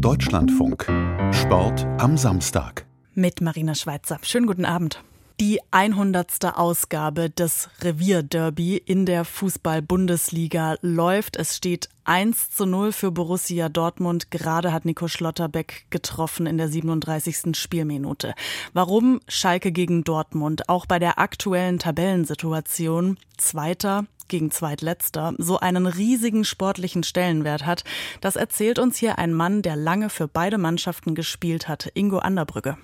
[0.00, 0.86] Deutschlandfunk.
[1.32, 2.86] Sport am Samstag.
[3.14, 4.18] Mit Marina Schweizer.
[4.22, 5.02] Schönen guten Abend.
[5.38, 6.56] Die 100.
[6.56, 11.36] Ausgabe des Revierderby in der Fußball-Bundesliga läuft.
[11.36, 14.30] Es steht 1 zu 0 für Borussia Dortmund.
[14.30, 17.54] Gerade hat Nico Schlotterbeck getroffen in der 37.
[17.54, 18.34] Spielminute.
[18.72, 26.44] Warum Schalke gegen Dortmund auch bei der aktuellen Tabellensituation Zweiter gegen Zweitletzter so einen riesigen
[26.44, 27.84] sportlichen Stellenwert hat,
[28.22, 32.78] das erzählt uns hier ein Mann, der lange für beide Mannschaften gespielt hat, Ingo Anderbrügge.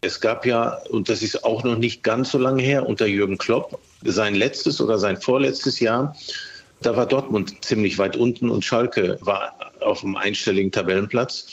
[0.00, 3.36] Es gab ja, und das ist auch noch nicht ganz so lange her, unter Jürgen
[3.36, 6.16] Klopp, sein letztes oder sein vorletztes Jahr.
[6.82, 11.46] Da war Dortmund ziemlich weit unten und Schalke war auf einem einstelligen Tabellenplatz.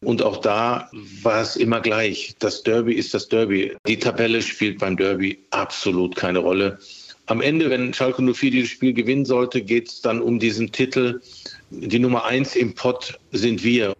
[0.00, 0.90] Und auch da
[1.22, 2.34] war es immer gleich.
[2.40, 3.76] Das Derby ist das Derby.
[3.86, 6.78] Die Tabelle spielt beim Derby absolut keine Rolle.
[7.26, 11.20] Am Ende, wenn Schalke 04 dieses Spiel gewinnen sollte, geht es dann um diesen Titel.
[11.70, 13.94] Die Nummer eins im Pott sind wir.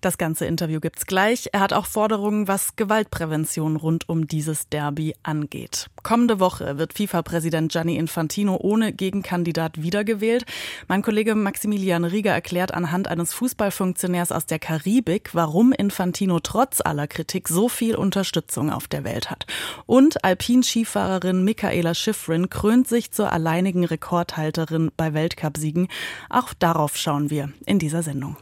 [0.00, 1.50] Das ganze Interview gibt's gleich.
[1.52, 5.88] Er hat auch Forderungen, was Gewaltprävention rund um dieses Derby angeht.
[6.02, 10.46] Kommende Woche wird FIFA-Präsident Gianni Infantino ohne Gegenkandidat wiedergewählt.
[10.88, 17.06] Mein Kollege Maximilian Rieger erklärt anhand eines Fußballfunktionärs aus der Karibik, warum Infantino trotz aller
[17.06, 19.44] Kritik so viel Unterstützung auf der Welt hat.
[19.84, 25.88] Und Alpinskifahrerin Michaela Schifrin krönt sich zur alleinigen Rekordhalterin bei Weltcupsiegen.
[26.30, 28.38] Auch darauf schauen wir in dieser Sendung.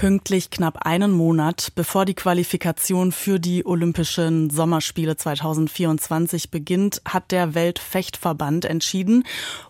[0.00, 7.54] Pünktlich knapp einen Monat bevor die Qualifikation für die Olympischen Sommerspiele 2024 beginnt, hat der
[7.54, 9.24] Weltfechtverband entschieden,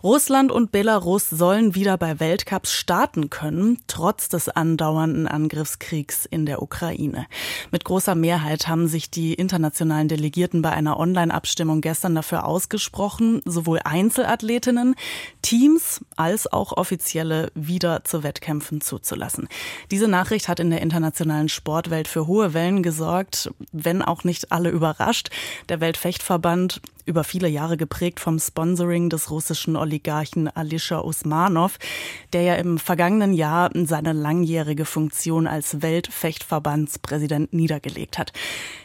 [0.04, 6.62] Russland und Belarus sollen wieder bei Weltcups starten können, trotz des andauernden Angriffskriegs in der
[6.62, 7.26] Ukraine.
[7.72, 13.80] Mit großer Mehrheit haben sich die internationalen Delegierten bei einer Online-Abstimmung gestern dafür ausgesprochen, sowohl
[13.82, 14.94] Einzelathletinnen,
[15.42, 19.48] Teams als auch Offizielle wieder zu Wettkämpfen zuzulassen.
[19.90, 24.68] Diese Nachricht hat in der internationalen Sportwelt für hohe Wellen gesorgt, wenn auch nicht alle
[24.68, 25.30] überrascht.
[25.70, 31.78] Der Weltfechtverband über viele Jahre geprägt vom Sponsoring des russischen Oligarchen Alisha Usmanov,
[32.34, 38.34] der ja im vergangenen Jahr seine langjährige Funktion als Weltfechtverbandspräsident niedergelegt hat.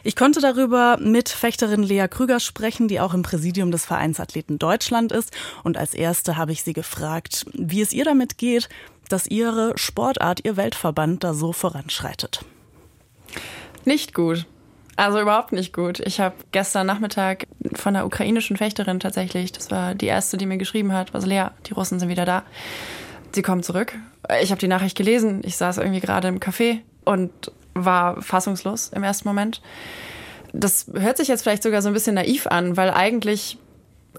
[0.04, 5.12] Ich konnte darüber mit Fechterin Lea Krüger sprechen, die auch im Präsidium des Vereinsathleten Deutschland
[5.12, 5.32] ist.
[5.64, 8.70] Und als erste habe ich sie gefragt, wie es ihr damit geht,
[9.10, 12.44] dass Ihre Sportart, Ihr Weltverband da so voranschreitet?
[13.86, 14.46] Nicht gut.
[14.96, 16.00] Also überhaupt nicht gut.
[16.00, 20.58] Ich habe gestern Nachmittag von einer ukrainischen Fechterin tatsächlich, das war die erste, die mir
[20.58, 22.44] geschrieben hat, was Lea, die Russen sind wieder da.
[23.34, 23.94] Sie kommen zurück.
[24.42, 25.42] Ich habe die Nachricht gelesen.
[25.44, 27.32] Ich saß irgendwie gerade im Café und
[27.74, 29.62] war fassungslos im ersten Moment.
[30.54, 33.58] Das hört sich jetzt vielleicht sogar so ein bisschen naiv an, weil eigentlich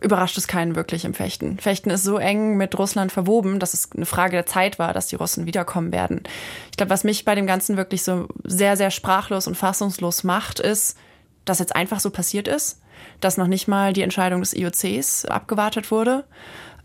[0.01, 1.59] überrascht es keinen wirklich im Fechten.
[1.59, 5.09] Fechten ist so eng mit Russland verwoben, dass es eine Frage der Zeit war, dass
[5.09, 6.23] die Russen wiederkommen werden.
[6.71, 10.61] Ich glaube, was mich bei dem Ganzen wirklich so sehr, sehr sprachlos und fassungslos macht,
[10.61, 10.97] ist,
[11.45, 12.81] dass jetzt einfach so passiert ist,
[13.21, 16.25] dass noch nicht mal die Entscheidung des IOCs abgewartet wurde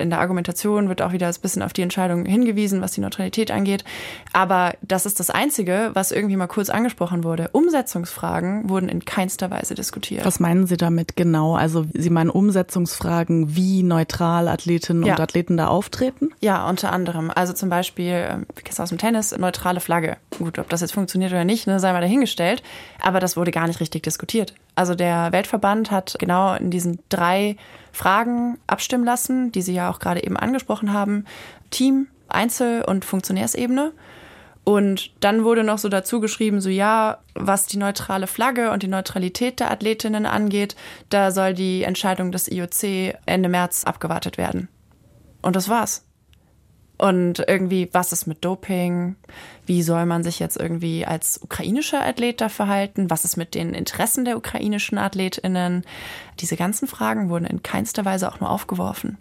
[0.01, 3.51] in der Argumentation wird auch wieder ein bisschen auf die Entscheidung hingewiesen, was die Neutralität
[3.51, 3.85] angeht.
[4.33, 7.49] Aber das ist das Einzige, was irgendwie mal kurz angesprochen wurde.
[7.53, 10.25] Umsetzungsfragen wurden in keinster Weise diskutiert.
[10.25, 11.55] Was meinen Sie damit genau?
[11.55, 15.13] Also Sie meinen Umsetzungsfragen, wie neutral Athletinnen ja.
[15.13, 16.31] und Athleten da auftreten?
[16.41, 17.31] Ja, unter anderem.
[17.33, 20.17] Also zum Beispiel, ähm, wie aus dem Tennis, neutrale Flagge.
[20.37, 22.63] Gut, ob das jetzt funktioniert oder nicht, ne, sei mal dahingestellt.
[23.01, 24.53] Aber das wurde gar nicht richtig diskutiert.
[24.81, 27.55] Also der Weltverband hat genau in diesen drei
[27.91, 31.25] Fragen abstimmen lassen, die Sie ja auch gerade eben angesprochen haben.
[31.69, 33.93] Team, Einzel- und Funktionärsebene.
[34.63, 38.87] Und dann wurde noch so dazu geschrieben, so ja, was die neutrale Flagge und die
[38.87, 40.75] Neutralität der Athletinnen angeht,
[41.09, 44.67] da soll die Entscheidung des IOC Ende März abgewartet werden.
[45.43, 46.07] Und das war's.
[47.01, 49.15] Und irgendwie, was ist mit Doping?
[49.65, 53.09] Wie soll man sich jetzt irgendwie als ukrainischer Athlet da verhalten?
[53.09, 55.83] Was ist mit den Interessen der ukrainischen AthletInnen?
[56.41, 59.17] Diese ganzen Fragen wurden in keinster Weise auch nur aufgeworfen.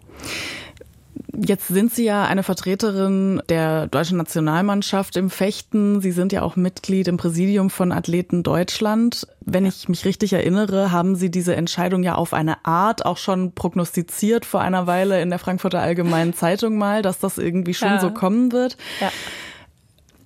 [1.33, 6.01] Jetzt sind Sie ja eine Vertreterin der deutschen Nationalmannschaft im Fechten.
[6.01, 9.27] Sie sind ja auch Mitglied im Präsidium von Athleten Deutschland.
[9.39, 13.53] Wenn ich mich richtig erinnere, haben Sie diese Entscheidung ja auf eine Art auch schon
[13.53, 17.99] prognostiziert vor einer Weile in der Frankfurter Allgemeinen Zeitung mal, dass das irgendwie schon ja.
[17.99, 18.75] so kommen wird.
[18.99, 19.11] Ja.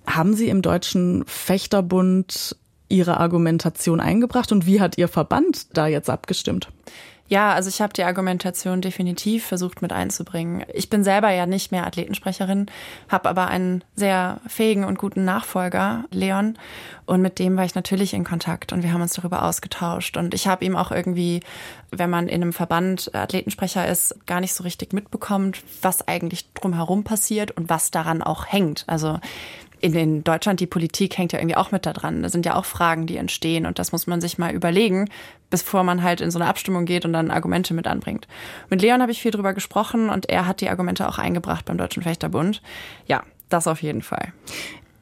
[0.08, 2.56] Haben Sie im Deutschen Fechterbund
[2.88, 6.68] Ihre Argumentation eingebracht und wie hat Ihr Verband da jetzt abgestimmt?
[7.28, 10.64] Ja, also ich habe die Argumentation definitiv versucht mit einzubringen.
[10.72, 12.66] Ich bin selber ja nicht mehr Athletensprecherin,
[13.08, 16.56] habe aber einen sehr fähigen und guten Nachfolger, Leon,
[17.06, 20.16] und mit dem war ich natürlich in Kontakt und wir haben uns darüber ausgetauscht.
[20.16, 21.40] Und ich habe ihm auch irgendwie,
[21.92, 27.04] wenn man in einem Verband Athletensprecher ist, gar nicht so richtig mitbekommt, was eigentlich drumherum
[27.04, 28.84] passiert und was daran auch hängt.
[28.88, 29.20] Also
[29.80, 32.22] in Deutschland die Politik hängt ja irgendwie auch mit da dran.
[32.22, 35.08] Da sind ja auch Fragen, die entstehen und das muss man sich mal überlegen,
[35.50, 38.26] bevor man halt in so eine Abstimmung geht und dann Argumente mit anbringt.
[38.70, 41.78] Mit Leon habe ich viel drüber gesprochen und er hat die Argumente auch eingebracht beim
[41.78, 42.62] Deutschen Fechterbund.
[43.06, 44.32] Ja, das auf jeden Fall.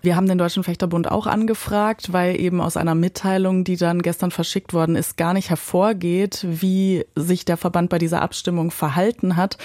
[0.05, 4.31] Wir haben den Deutschen Fechterbund auch angefragt, weil eben aus einer Mitteilung, die dann gestern
[4.31, 9.57] verschickt worden ist, gar nicht hervorgeht, wie sich der Verband bei dieser Abstimmung verhalten hat.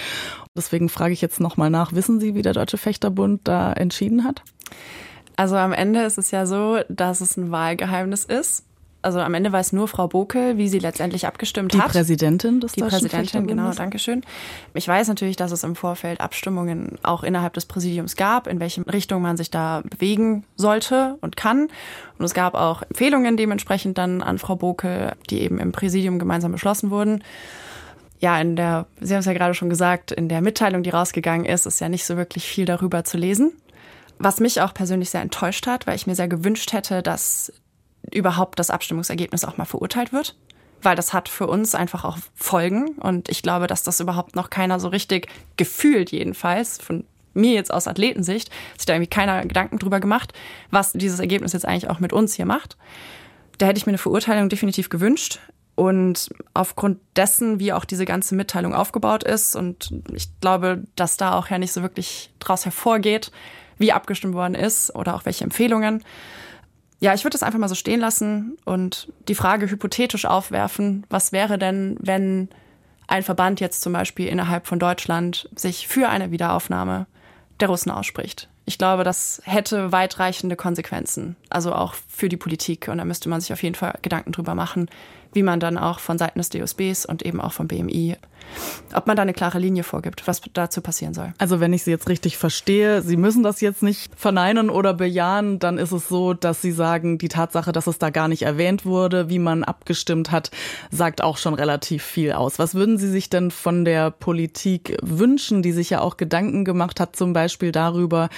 [0.56, 4.42] Deswegen frage ich jetzt nochmal nach, wissen Sie, wie der Deutsche Fechterbund da entschieden hat?
[5.36, 8.64] Also am Ende ist es ja so, dass es ein Wahlgeheimnis ist
[9.02, 11.88] also am Ende weiß nur Frau Bokel, wie sie letztendlich abgestimmt die hat.
[11.88, 14.22] Die Präsidentin des Die Deutschen Präsidentin, genau, danke schön.
[14.74, 18.86] Ich weiß natürlich, dass es im Vorfeld Abstimmungen auch innerhalb des Präsidiums gab, in welche
[18.92, 21.68] Richtung man sich da bewegen sollte und kann.
[22.18, 26.52] Und es gab auch Empfehlungen dementsprechend dann an Frau Bokel, die eben im Präsidium gemeinsam
[26.52, 27.24] beschlossen wurden.
[28.20, 31.46] Ja, in der, Sie haben es ja gerade schon gesagt, in der Mitteilung, die rausgegangen
[31.46, 33.52] ist, ist ja nicht so wirklich viel darüber zu lesen.
[34.18, 37.50] Was mich auch persönlich sehr enttäuscht hat, weil ich mir sehr gewünscht hätte, dass
[38.12, 40.36] überhaupt das Abstimmungsergebnis auch mal verurteilt wird.
[40.82, 42.90] Weil das hat für uns einfach auch Folgen.
[42.98, 47.72] Und ich glaube, dass das überhaupt noch keiner so richtig gefühlt, jedenfalls, von mir jetzt
[47.72, 50.34] aus Athletensicht, sich da irgendwie keiner Gedanken drüber gemacht,
[50.70, 52.76] was dieses Ergebnis jetzt eigentlich auch mit uns hier macht.
[53.56, 55.38] Da hätte ich mir eine Verurteilung definitiv gewünscht.
[55.80, 61.32] Und aufgrund dessen, wie auch diese ganze Mitteilung aufgebaut ist, und ich glaube, dass da
[61.32, 63.32] auch ja nicht so wirklich draus hervorgeht,
[63.78, 66.04] wie abgestimmt worden ist oder auch welche Empfehlungen,
[66.98, 71.32] ja, ich würde das einfach mal so stehen lassen und die Frage hypothetisch aufwerfen, was
[71.32, 72.50] wäre denn, wenn
[73.06, 77.06] ein Verband jetzt zum Beispiel innerhalb von Deutschland sich für eine Wiederaufnahme
[77.58, 78.50] der Russen ausspricht.
[78.66, 82.88] Ich glaube, das hätte weitreichende Konsequenzen, also auch für die Politik.
[82.88, 84.90] Und da müsste man sich auf jeden Fall Gedanken drüber machen,
[85.32, 88.16] wie man dann auch von Seiten des DOSBs und eben auch vom BMI
[88.94, 91.32] ob man da eine klare Linie vorgibt, was dazu passieren soll.
[91.38, 95.58] Also wenn ich Sie jetzt richtig verstehe, Sie müssen das jetzt nicht verneinen oder bejahen,
[95.58, 98.84] dann ist es so, dass Sie sagen, die Tatsache, dass es da gar nicht erwähnt
[98.84, 100.50] wurde, wie man abgestimmt hat,
[100.90, 102.58] sagt auch schon relativ viel aus.
[102.58, 107.00] Was würden Sie sich denn von der Politik wünschen, die sich ja auch Gedanken gemacht
[107.00, 108.28] hat, zum Beispiel darüber,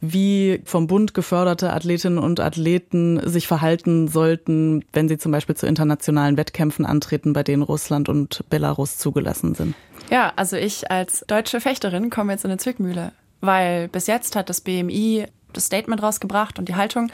[0.00, 5.66] wie vom Bund geförderte Athletinnen und Athleten sich verhalten sollten, wenn sie zum Beispiel zu
[5.66, 9.57] internationalen Wettkämpfen antreten, bei denen Russland und Belarus zugelassen sind?
[10.10, 14.48] Ja, also ich als deutsche Fechterin komme jetzt in eine Zwickmühle, weil bis jetzt hat
[14.48, 17.10] das BMI das Statement rausgebracht und die Haltung,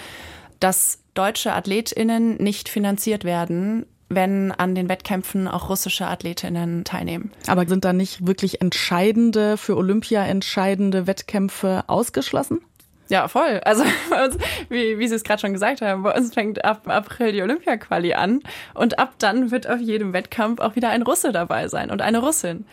[0.60, 7.32] dass deutsche Athletinnen nicht finanziert werden, wenn an den Wettkämpfen auch russische Athletinnen teilnehmen.
[7.46, 12.60] Aber sind da nicht wirklich entscheidende, für Olympia entscheidende Wettkämpfe ausgeschlossen?
[13.08, 13.60] Ja, voll.
[13.64, 13.82] Also
[14.24, 17.42] uns, wie, wie Sie es gerade schon gesagt haben, bei uns fängt ab April die
[17.42, 18.40] Olympia-Quali an
[18.74, 22.18] und ab dann wird auf jedem Wettkampf auch wieder ein Russe dabei sein und eine
[22.18, 22.66] Russin.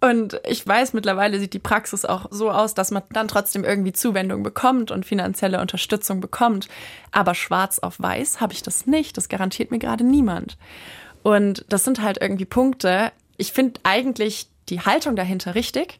[0.00, 3.92] Und ich weiß, mittlerweile sieht die Praxis auch so aus, dass man dann trotzdem irgendwie
[3.92, 6.68] Zuwendung bekommt und finanzielle Unterstützung bekommt.
[7.12, 9.16] Aber schwarz auf weiß habe ich das nicht.
[9.16, 10.58] Das garantiert mir gerade niemand.
[11.22, 13.10] Und das sind halt irgendwie Punkte.
[13.38, 15.98] Ich finde eigentlich die Haltung dahinter richtig,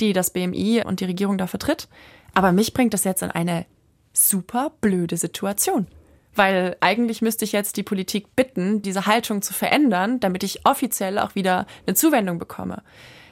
[0.00, 1.88] die das BMI und die Regierung da vertritt.
[2.34, 3.66] Aber mich bringt das jetzt in eine
[4.12, 5.86] super blöde Situation.
[6.34, 11.18] Weil eigentlich müsste ich jetzt die Politik bitten, diese Haltung zu verändern, damit ich offiziell
[11.18, 12.82] auch wieder eine Zuwendung bekomme.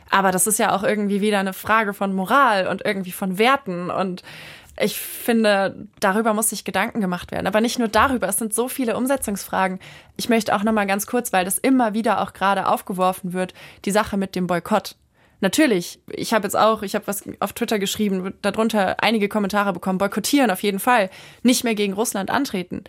[0.09, 3.91] Aber das ist ja auch irgendwie wieder eine Frage von Moral und irgendwie von Werten.
[3.91, 4.23] Und
[4.79, 7.47] ich finde, darüber muss sich Gedanken gemacht werden.
[7.47, 9.81] Aber nicht nur darüber, es sind so viele Umsetzungsfragen.
[10.17, 13.53] Ich möchte auch noch mal ganz kurz, weil das immer wieder auch gerade aufgeworfen wird,
[13.85, 14.97] die Sache mit dem Boykott
[15.43, 19.99] natürlich, ich habe jetzt auch, ich habe was auf Twitter geschrieben, darunter einige Kommentare bekommen,
[19.99, 21.11] boykottieren auf jeden Fall,
[21.43, 22.85] nicht mehr gegen Russland antreten.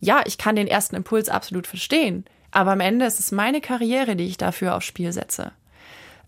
[0.00, 4.16] Ja, ich kann den ersten Impuls absolut verstehen, aber am Ende ist es meine Karriere,
[4.16, 5.52] die ich dafür aufs Spiel setze.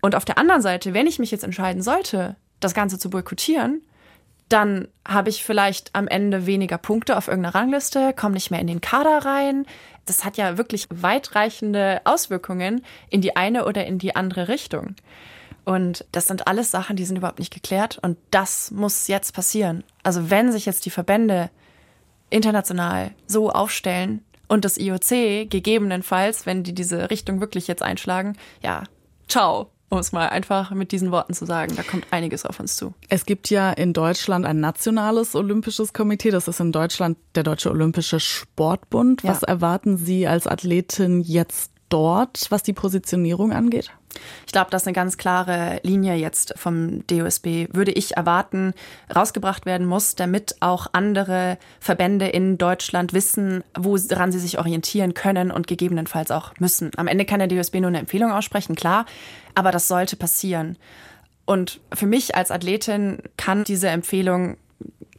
[0.01, 3.81] Und auf der anderen Seite, wenn ich mich jetzt entscheiden sollte, das Ganze zu boykottieren,
[4.49, 8.67] dann habe ich vielleicht am Ende weniger Punkte auf irgendeiner Rangliste, komme nicht mehr in
[8.67, 9.65] den Kader rein.
[10.05, 14.95] Das hat ja wirklich weitreichende Auswirkungen in die eine oder in die andere Richtung.
[15.65, 17.99] Und das sind alles Sachen, die sind überhaupt nicht geklärt.
[18.01, 19.83] Und das muss jetzt passieren.
[20.03, 21.49] Also wenn sich jetzt die Verbände
[22.29, 28.83] international so aufstellen und das IOC gegebenenfalls, wenn die diese Richtung wirklich jetzt einschlagen, ja,
[29.27, 29.69] ciao.
[29.89, 32.95] Um es mal einfach mit diesen Worten zu sagen, da kommt einiges auf uns zu.
[33.09, 36.31] Es gibt ja in Deutschland ein nationales olympisches Komitee.
[36.31, 39.23] Das ist in Deutschland der Deutsche Olympische Sportbund.
[39.23, 39.49] Was ja.
[39.49, 43.91] erwarten Sie als Athletin jetzt dort, was die Positionierung angeht?
[44.45, 48.73] Ich glaube, dass eine ganz klare Linie jetzt vom DOSB, würde ich erwarten,
[49.13, 55.51] rausgebracht werden muss, damit auch andere Verbände in Deutschland wissen, woran sie sich orientieren können
[55.51, 56.91] und gegebenenfalls auch müssen.
[56.97, 59.05] Am Ende kann der DOSB nur eine Empfehlung aussprechen, klar,
[59.55, 60.77] aber das sollte passieren.
[61.45, 64.57] Und für mich als Athletin kann diese Empfehlung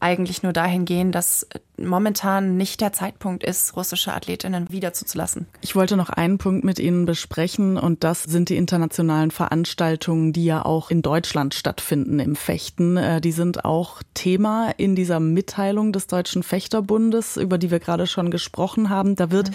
[0.00, 1.46] eigentlich nur dahin gehen, dass
[1.78, 5.46] momentan nicht der Zeitpunkt ist, russische Athletinnen wieder zuzulassen.
[5.60, 10.44] Ich wollte noch einen Punkt mit Ihnen besprechen und das sind die internationalen Veranstaltungen, die
[10.44, 12.96] ja auch in Deutschland stattfinden im Fechten.
[12.96, 18.06] Äh, die sind auch Thema in dieser Mitteilung des Deutschen Fechterbundes, über die wir gerade
[18.06, 19.16] schon gesprochen haben.
[19.16, 19.50] Da wird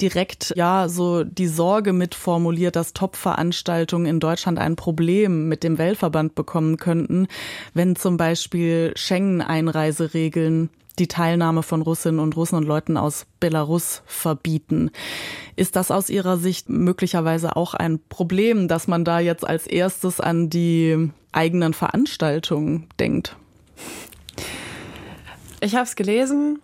[0.00, 6.34] direkt ja so die Sorge mitformuliert, dass Top-Veranstaltungen in Deutschland ein Problem mit dem Weltverband
[6.34, 7.28] bekommen könnten,
[7.74, 14.90] wenn zum Beispiel Schengen-Einreiseregeln die Teilnahme von Russinnen und Russen und Leuten aus Belarus verbieten.
[15.56, 20.20] Ist das aus Ihrer Sicht möglicherweise auch ein Problem, dass man da jetzt als erstes
[20.20, 23.36] an die eigenen Veranstaltungen denkt?
[25.60, 26.60] Ich habe es gelesen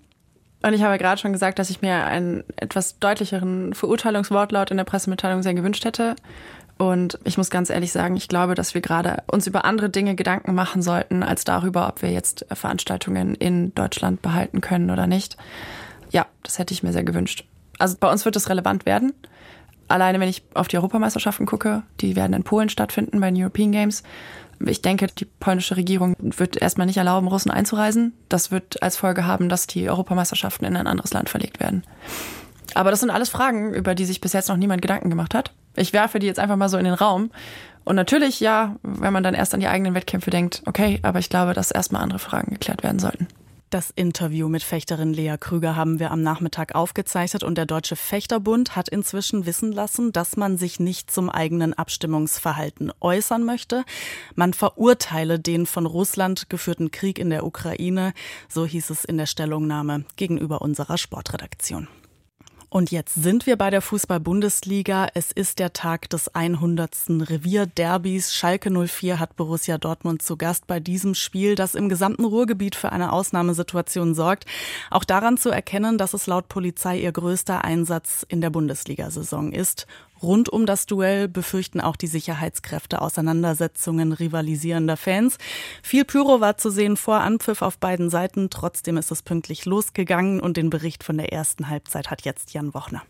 [0.63, 4.85] und ich habe gerade schon gesagt, dass ich mir einen etwas deutlicheren Verurteilungswortlaut in der
[4.85, 6.17] Pressemitteilung sehr gewünscht hätte.
[6.77, 10.17] Und ich muss ganz ehrlich sagen, ich glaube, dass wir gerade uns über andere Dinge
[10.17, 15.37] Gedanken machen sollten, als darüber, ob wir jetzt Veranstaltungen in Deutschland behalten können oder nicht.
[16.11, 17.45] Ja, das hätte ich mir sehr gewünscht.
[17.79, 19.13] Also bei uns wird es relevant werden.
[19.87, 23.71] Alleine wenn ich auf die Europameisterschaften gucke, die werden in Polen stattfinden bei den European
[23.71, 24.03] Games.
[24.65, 28.15] Ich denke, die polnische Regierung wird erstmal nicht erlauben, Russen einzureisen.
[28.29, 31.85] Das wird als Folge haben, dass die Europameisterschaften in ein anderes Land verlegt werden.
[32.75, 35.53] Aber das sind alles Fragen, über die sich bis jetzt noch niemand Gedanken gemacht hat.
[35.77, 37.31] Ich werfe die jetzt einfach mal so in den Raum.
[37.85, 41.29] Und natürlich, ja, wenn man dann erst an die eigenen Wettkämpfe denkt, okay, aber ich
[41.29, 43.29] glaube, dass erstmal andere Fragen geklärt werden sollten.
[43.75, 48.77] Das Interview mit Fechterin Lea Krüger haben wir am Nachmittag aufgezeichnet und der Deutsche Fechterbund
[48.77, 53.83] hat inzwischen wissen lassen, dass man sich nicht zum eigenen Abstimmungsverhalten äußern möchte.
[54.37, 58.15] Man verurteile den von Russland geführten Krieg in der Ukraine,
[58.49, 61.89] so hieß es in der Stellungnahme gegenüber unserer Sportredaktion.
[62.75, 65.07] Und jetzt sind wir bei der Fußball-Bundesliga.
[65.15, 66.91] Es ist der Tag des 100.
[67.09, 68.35] Revierderbys.
[68.35, 72.91] Schalke 04 hat Borussia Dortmund zu Gast bei diesem Spiel, das im gesamten Ruhrgebiet für
[72.91, 74.47] eine Ausnahmesituation sorgt.
[74.91, 79.87] Auch daran zu erkennen, dass es laut Polizei ihr größter Einsatz in der Bundesliga-Saison ist.
[80.25, 85.37] Rund um das Duell befürchten auch die Sicherheitskräfte Auseinandersetzungen rivalisierender Fans.
[85.83, 88.49] Viel Pyro war zu sehen vor Anpfiff auf beiden Seiten.
[88.49, 92.73] Trotzdem ist es pünktlich losgegangen und den Bericht von der ersten Halbzeit hat jetzt Jan
[92.73, 93.03] Wochner.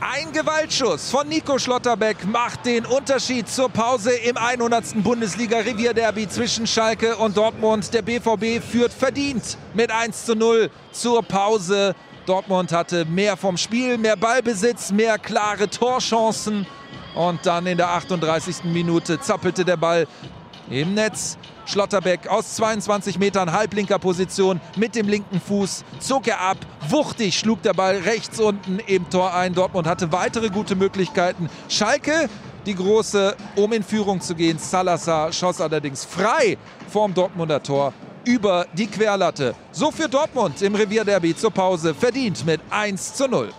[0.00, 5.02] Ein Gewaltschuss von Nico Schlotterbeck macht den Unterschied zur Pause im 100.
[5.02, 7.94] Bundesliga-Revierderby zwischen Schalke und Dortmund.
[7.94, 11.94] Der BVB führt verdient mit 1 zu 0 zur Pause.
[12.26, 16.66] Dortmund hatte mehr vom Spiel, mehr Ballbesitz, mehr klare Torchancen.
[17.14, 18.64] Und dann in der 38.
[18.64, 20.06] Minute zappelte der Ball
[20.70, 21.36] im Netz.
[21.66, 26.58] Schlotterbeck aus 22 Metern halblinker Position mit dem linken Fuß zog er ab.
[26.88, 29.54] Wuchtig schlug der Ball rechts unten im Tor ein.
[29.54, 31.48] Dortmund hatte weitere gute Möglichkeiten.
[31.68, 32.28] Schalke
[32.66, 34.58] die große, um in Führung zu gehen.
[34.58, 36.56] Salazar schoss allerdings frei
[36.88, 37.92] vorm Dortmunder Tor
[38.24, 39.54] über die Querlatte.
[39.72, 43.50] So für Dortmund im Revierderby zur Pause verdient mit 1 zu 0.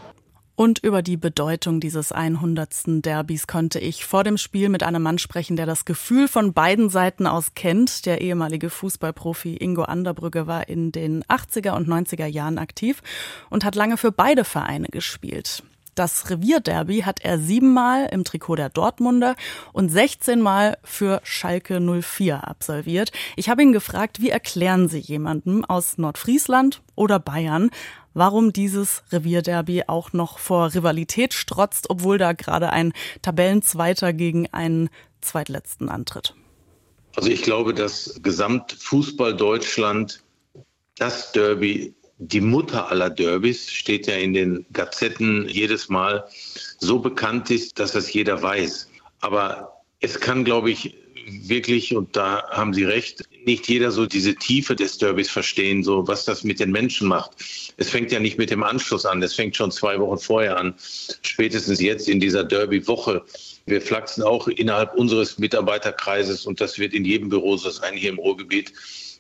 [0.56, 3.04] Und über die Bedeutung dieses 100.
[3.04, 6.90] Derbys konnte ich vor dem Spiel mit einem Mann sprechen, der das Gefühl von beiden
[6.90, 8.06] Seiten aus kennt.
[8.06, 13.02] Der ehemalige Fußballprofi Ingo Anderbrügge war in den 80er und 90er Jahren aktiv
[13.50, 15.64] und hat lange für beide Vereine gespielt.
[15.96, 19.36] Das Revierderby hat er siebenmal im Trikot der Dortmunder
[19.74, 23.12] und 16 Mal für Schalke 04 absolviert.
[23.36, 27.70] Ich habe ihn gefragt, wie erklären Sie jemandem aus Nordfriesland oder Bayern,
[28.16, 34.90] warum dieses Revierderby auch noch vor Rivalität strotzt, obwohl da gerade ein Tabellenzweiter gegen einen
[35.22, 36.34] Zweitletzten antritt?
[37.16, 40.24] Also ich glaube, dass Gesamtfußball Deutschland
[40.98, 41.94] das Derby
[42.28, 46.26] die Mutter aller Derbys steht ja in den Gazetten jedes Mal
[46.80, 48.90] so bekannt ist, dass das jeder weiß.
[49.22, 54.36] Aber es kann, glaube ich, wirklich, und da haben Sie recht, nicht jeder so diese
[54.36, 57.32] Tiefe des Derbys verstehen, so was das mit den Menschen macht.
[57.78, 60.76] Es fängt ja nicht mit dem Anschluss an, es fängt schon zwei Wochen vorher an,
[61.22, 63.24] spätestens jetzt in dieser Derby-Woche.
[63.66, 68.10] Wir flachsen auch innerhalb unseres Mitarbeiterkreises und das wird in jedem Büro so sein hier
[68.10, 68.74] im Ruhrgebiet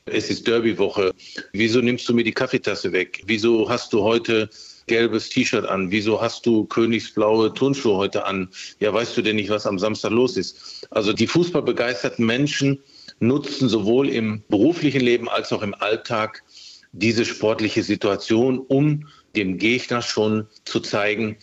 [0.05, 1.13] es ist Derbywoche.
[1.53, 3.22] Wieso nimmst du mir die Kaffeetasse weg?
[3.25, 4.50] Wieso hast du heute
[4.88, 5.91] gelbes T-Shirt an?
[5.91, 8.50] Wieso hast du königsblaue Turnschuhe heute an?
[8.79, 10.88] Ja, weißt du denn nicht, was am Samstag los ist?
[10.91, 12.79] Also die fußballbegeisterten Menschen
[13.19, 16.43] nutzen sowohl im beruflichen Leben als auch im Alltag
[16.91, 21.38] diese sportliche Situation, um dem Gegner schon zu zeigen,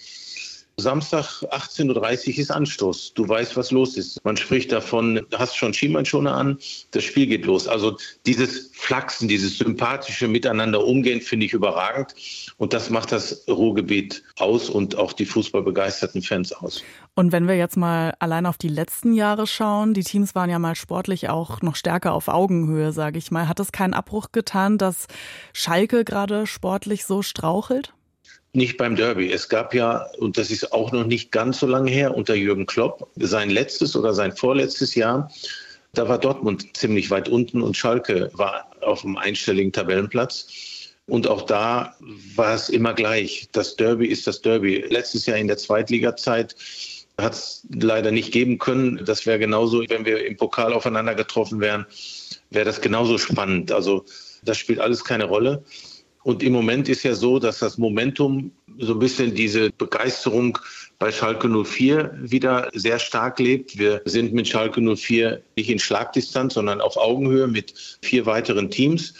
[0.81, 3.15] Samstag 18.30 Uhr ist Anstoß.
[3.15, 4.25] Du weißt, was los ist.
[4.25, 6.59] Man spricht davon, hast schon Schienbeinschoner an,
[6.91, 7.69] das Spiel geht los.
[7.69, 7.97] Also
[8.27, 12.15] dieses Flachsen, dieses sympathische Miteinander umgehen, finde ich überragend.
[12.57, 16.83] Und das macht das Ruhrgebiet aus und auch die fußballbegeisterten Fans aus.
[17.15, 20.59] Und wenn wir jetzt mal allein auf die letzten Jahre schauen, die Teams waren ja
[20.59, 23.49] mal sportlich auch noch stärker auf Augenhöhe, sage ich mal.
[23.49, 25.07] Hat es keinen Abbruch getan, dass
[25.53, 27.93] Schalke gerade sportlich so strauchelt?
[28.52, 29.33] Nicht beim Derby.
[29.33, 32.66] Es gab ja, und das ist auch noch nicht ganz so lange her, unter Jürgen
[32.66, 35.30] Klopp, sein letztes oder sein vorletztes Jahr,
[35.92, 40.47] da war Dortmund ziemlich weit unten und Schalke war auf einem einstelligen Tabellenplatz.
[41.07, 41.97] Und auch da
[42.37, 43.49] war es immer gleich.
[43.50, 44.85] Das Derby ist das Derby.
[44.88, 46.54] Letztes Jahr in der Zweitligazeit
[47.19, 49.04] hat es leider nicht geben können.
[49.04, 51.85] Das wäre genauso, wenn wir im Pokal aufeinander getroffen wären,
[52.50, 53.73] wäre das genauso spannend.
[53.73, 54.04] Also
[54.45, 55.64] das spielt alles keine Rolle.
[56.23, 60.59] Und im Moment ist ja so, dass das Momentum so ein bisschen diese Begeisterung
[60.99, 63.79] bei Schalke 04 wieder sehr stark lebt.
[63.79, 69.15] Wir sind mit Schalke 04 nicht in Schlagdistanz, sondern auf Augenhöhe mit vier weiteren Teams.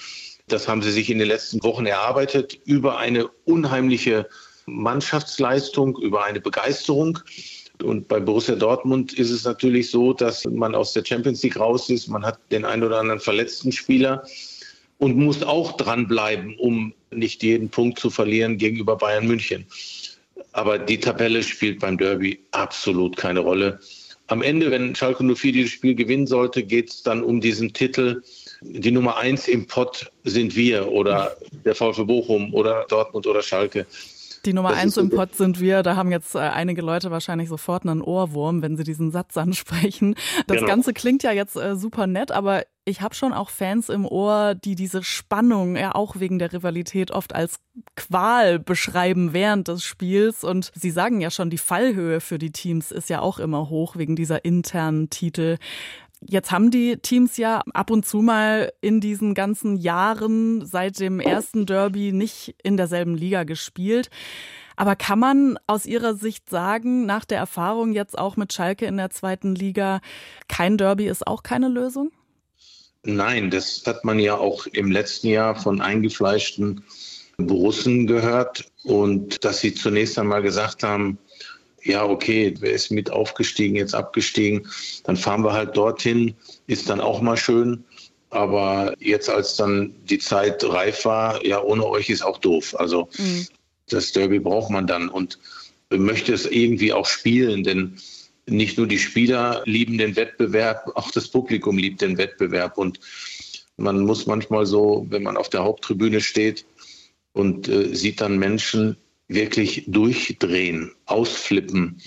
[0.49, 4.28] Das haben sie sich in den letzten Wochen erarbeitet über eine unheimliche
[4.66, 7.19] Mannschaftsleistung, über eine Begeisterung.
[7.83, 11.88] Und bei Borussia Dortmund ist es natürlich so, dass man aus der Champions League raus
[11.88, 12.09] ist.
[12.09, 14.23] Man hat den einen oder anderen verletzten Spieler
[15.00, 19.66] und muss auch dranbleiben, um nicht jeden Punkt zu verlieren gegenüber Bayern München.
[20.52, 23.80] Aber die Tabelle spielt beim Derby absolut keine Rolle.
[24.26, 28.23] Am Ende, wenn Schalke 04 dieses Spiel gewinnen sollte, geht es dann um diesen Titel.
[28.61, 33.87] Die Nummer eins im Pott sind wir oder der VfB Bochum oder Dortmund oder Schalke.
[34.47, 35.82] Die Nummer das eins im Pott sind wir.
[35.82, 40.14] Da haben jetzt äh, einige Leute wahrscheinlich sofort einen Ohrwurm, wenn sie diesen Satz ansprechen.
[40.47, 40.68] Das genau.
[40.68, 44.54] Ganze klingt ja jetzt äh, super nett, aber ich habe schon auch Fans im Ohr,
[44.54, 47.61] die diese Spannung ja auch wegen der Rivalität oft als
[47.94, 50.44] Qual beschreiben während des Spiels.
[50.44, 53.97] Und sie sagen ja schon, die Fallhöhe für die Teams ist ja auch immer hoch
[53.97, 55.59] wegen dieser internen Titel.
[56.20, 61.18] Jetzt haben die Teams ja ab und zu mal in diesen ganzen Jahren seit dem
[61.18, 64.10] ersten Derby nicht in derselben Liga gespielt.
[64.76, 68.98] Aber kann man aus Ihrer Sicht sagen, nach der Erfahrung jetzt auch mit Schalke in
[68.98, 70.00] der zweiten Liga,
[70.48, 72.12] kein Derby ist auch keine Lösung?
[73.02, 76.84] Nein, das hat man ja auch im letzten Jahr von eingefleischten
[77.38, 81.18] Borussen gehört und dass sie zunächst einmal gesagt haben,
[81.82, 84.68] ja, okay, wer ist mit aufgestiegen, jetzt abgestiegen,
[85.05, 86.35] dann fahren wir halt dorthin,
[86.66, 87.85] ist dann auch mal schön.
[88.31, 92.78] Aber jetzt, als dann die Zeit reif war, ja, ohne euch ist auch doof.
[92.78, 93.46] Also mhm.
[93.88, 95.38] das Derby braucht man dann und
[95.90, 97.98] möchte es irgendwie auch spielen, denn
[98.46, 102.78] nicht nur die Spieler lieben den Wettbewerb, auch das Publikum liebt den Wettbewerb.
[102.78, 103.00] Und
[103.76, 106.64] man muss manchmal so, wenn man auf der Haupttribüne steht
[107.33, 108.96] und äh, sieht dann Menschen,
[109.31, 112.01] wirklich durchdrehen, ausflippen,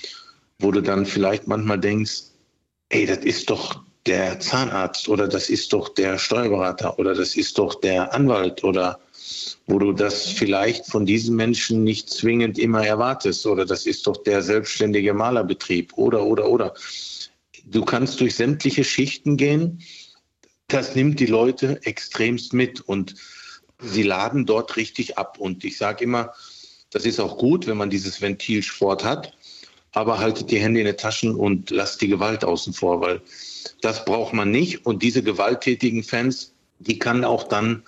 [0.60, 2.24] wo du dann vielleicht manchmal denkst,
[2.90, 7.58] ey, das ist doch der Zahnarzt oder das ist doch der Steuerberater oder das ist
[7.58, 9.00] doch der Anwalt oder
[9.68, 14.18] wo du das vielleicht von diesen Menschen nicht zwingend immer erwartest oder das ist doch
[14.24, 16.74] der selbstständige Malerbetrieb oder oder oder.
[17.64, 19.82] Du kannst durch sämtliche Schichten gehen.
[20.68, 23.16] Das nimmt die Leute extremst mit und
[23.80, 25.38] sie laden dort richtig ab.
[25.40, 26.34] Und ich sage immer,
[26.93, 29.34] das ist auch gut, wenn man dieses Ventilsport hat.
[29.91, 33.21] Aber haltet die Hände in den Taschen und lasst die Gewalt außen vor, weil
[33.82, 34.86] das braucht man nicht.
[34.86, 37.84] Und diese gewalttätigen Fans, die kann auch dann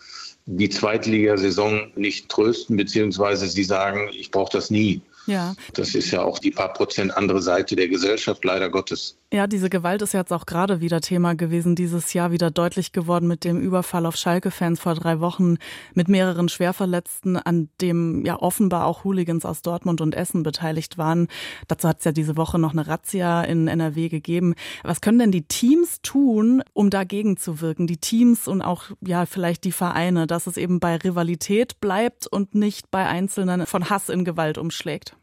[0.45, 5.01] die Zweitligasaison nicht trösten, beziehungsweise sie sagen, ich brauche das nie.
[5.25, 5.55] Ja.
[5.73, 9.17] Das ist ja auch die paar Prozent andere Seite der Gesellschaft, leider Gottes.
[9.35, 13.27] Ja, diese Gewalt ist jetzt auch gerade wieder Thema gewesen, dieses Jahr wieder deutlich geworden
[13.27, 15.57] mit dem Überfall auf Schalke-Fans vor drei Wochen
[15.93, 21.27] mit mehreren Schwerverletzten, an dem ja offenbar auch Hooligans aus Dortmund und Essen beteiligt waren.
[21.67, 24.55] Dazu hat es ja diese Woche noch eine Razzia in NRW gegeben.
[24.83, 27.87] Was können denn die Teams tun, um dagegen zu wirken?
[27.87, 32.55] Die Teams und auch ja vielleicht die Vereine, dass es eben bei Rivalität bleibt und
[32.55, 35.17] nicht bei Einzelnen von Hass in Gewalt umschlägt?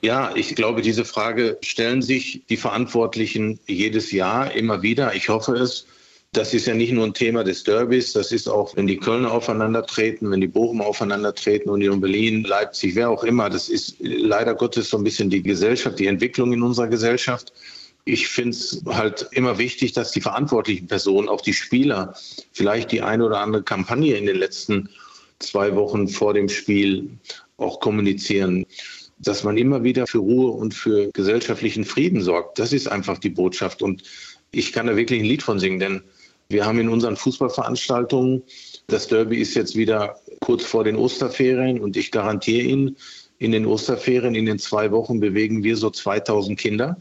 [0.00, 5.14] Ja, ich glaube, diese Frage stellen sich die Verantwortlichen jedes Jahr immer wieder.
[5.14, 5.86] Ich hoffe es.
[6.32, 9.32] Das ist ja nicht nur ein Thema des Derbys, das ist auch, wenn die Kölner
[9.32, 13.48] aufeinandertreten, wenn die Bochum aufeinandertreten, Union Berlin, Leipzig, wer auch immer.
[13.48, 17.54] Das ist leider Gottes so ein bisschen die Gesellschaft, die Entwicklung in unserer Gesellschaft.
[18.04, 22.14] Ich finde es halt immer wichtig, dass die verantwortlichen Personen, auch die Spieler,
[22.52, 24.90] vielleicht die eine oder andere Kampagne in den letzten
[25.38, 27.08] zwei Wochen vor dem Spiel
[27.56, 28.66] auch kommunizieren
[29.20, 32.58] dass man immer wieder für Ruhe und für gesellschaftlichen Frieden sorgt.
[32.58, 33.82] Das ist einfach die Botschaft.
[33.82, 34.02] Und
[34.50, 36.02] ich kann da wirklich ein Lied von singen, denn
[36.48, 38.42] wir haben in unseren Fußballveranstaltungen,
[38.86, 42.96] das Derby ist jetzt wieder kurz vor den Osterferien und ich garantiere Ihnen,
[43.38, 47.00] in den Osterferien, in den zwei Wochen bewegen wir so 2000 Kinder.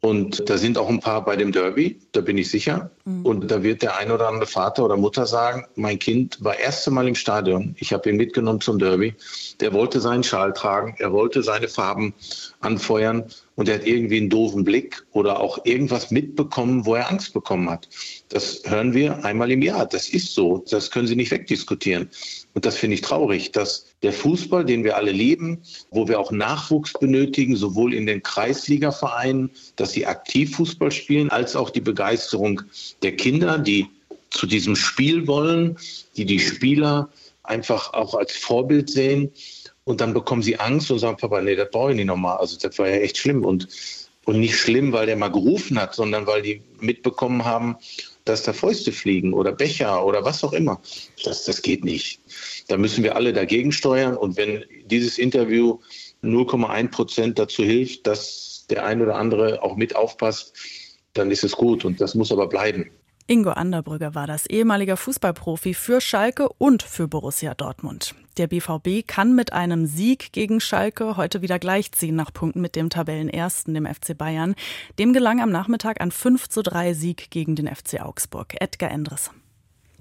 [0.00, 2.90] Und da sind auch ein paar bei dem Derby, da bin ich sicher.
[3.06, 3.24] Mhm.
[3.24, 6.90] Und da wird der ein oder andere Vater oder Mutter sagen, mein Kind war erste
[6.90, 9.14] Mal im Stadion, ich habe ihn mitgenommen zum Derby,
[9.60, 12.14] der wollte seinen Schal tragen, er wollte seine Farben
[12.60, 13.24] anfeuern
[13.56, 17.70] und er hat irgendwie einen doofen Blick oder auch irgendwas mitbekommen, wo er Angst bekommen
[17.70, 17.88] hat.
[18.28, 19.86] Das hören wir einmal im Jahr.
[19.86, 20.64] Das ist so.
[20.70, 22.10] Das können Sie nicht wegdiskutieren.
[22.54, 26.30] Und das finde ich traurig, dass der Fußball, den wir alle lieben, wo wir auch
[26.30, 32.62] Nachwuchs benötigen, sowohl in den Kreisligavereinen, dass sie aktiv Fußball spielen, als auch die Begeisterung
[33.06, 33.86] der Kinder, die
[34.30, 35.78] zu diesem Spiel wollen,
[36.16, 37.08] die die Spieler
[37.44, 39.30] einfach auch als Vorbild sehen.
[39.84, 42.38] Und dann bekommen sie Angst und sagen, Papa, nee, das brauche ich nicht nochmal.
[42.38, 43.44] Also das war ja echt schlimm.
[43.44, 43.68] Und,
[44.24, 47.76] und nicht schlimm, weil der mal gerufen hat, sondern weil die mitbekommen haben,
[48.24, 50.80] dass da Fäuste fliegen oder Becher oder was auch immer.
[51.22, 52.18] Das, das geht nicht.
[52.66, 54.16] Da müssen wir alle dagegen steuern.
[54.16, 55.78] Und wenn dieses Interview
[56.24, 60.52] 0,1 Prozent dazu hilft, dass der ein oder andere auch mit aufpasst,
[61.18, 61.84] dann ist es gut.
[61.84, 62.90] Und das muss aber bleiben.
[63.28, 68.14] Ingo Anderbrügger war das ehemaliger Fußballprofi für Schalke und für Borussia Dortmund.
[68.36, 72.88] Der BVB kann mit einem Sieg gegen Schalke heute wieder gleichziehen nach Punkten mit dem
[72.88, 74.54] Tabellenersten, dem FC Bayern.
[75.00, 78.54] Dem gelang am Nachmittag ein 5 zu 3 Sieg gegen den FC Augsburg.
[78.60, 79.32] Edgar Endres.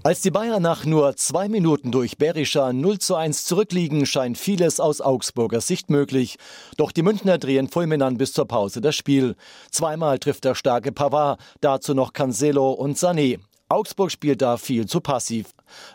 [0.05, 4.79] Als die Bayern nach nur zwei Minuten durch Berischer 0 zu 1 zurückliegen, scheint vieles
[4.79, 6.37] aus Augsburger Sicht möglich.
[6.77, 9.35] Doch die Münchner drehen fulminant bis zur Pause das Spiel.
[9.71, 13.39] Zweimal trifft der starke Pavard, dazu noch Cancelo und Sané.
[13.67, 15.47] Augsburg spielt da viel zu passiv.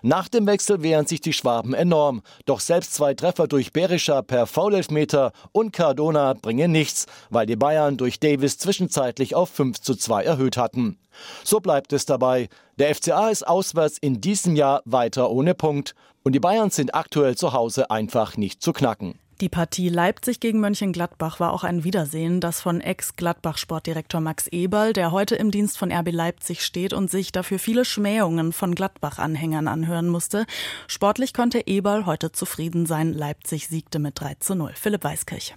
[0.03, 2.23] Nach dem Wechsel wehren sich die Schwaben enorm.
[2.45, 7.97] Doch selbst zwei Treffer durch Berischer per Foulelfmeter und Cardona bringen nichts, weil die Bayern
[7.97, 10.99] durch Davis zwischenzeitlich auf 5 zu 2 erhöht hatten.
[11.45, 12.49] So bleibt es dabei.
[12.81, 15.95] Der FCA ist auswärts in diesem Jahr weiter ohne Punkt.
[16.25, 19.21] Und die Bayern sind aktuell zu Hause einfach nicht zu knacken.
[19.41, 25.13] Die Partie Leipzig gegen Mönchengladbach war auch ein Wiedersehen, das von Ex-Gladbach-Sportdirektor Max Eberl, der
[25.13, 30.11] heute im Dienst von RB Leipzig steht und sich dafür viele Schmähungen von Gladbach-Anhängern anhören
[30.11, 30.45] musste.
[30.89, 33.15] Sportlich konnte Eberl heute zufrieden sein.
[33.15, 34.73] Leipzig siegte mit 3 zu 0.
[34.75, 35.55] Philipp Weiskirch.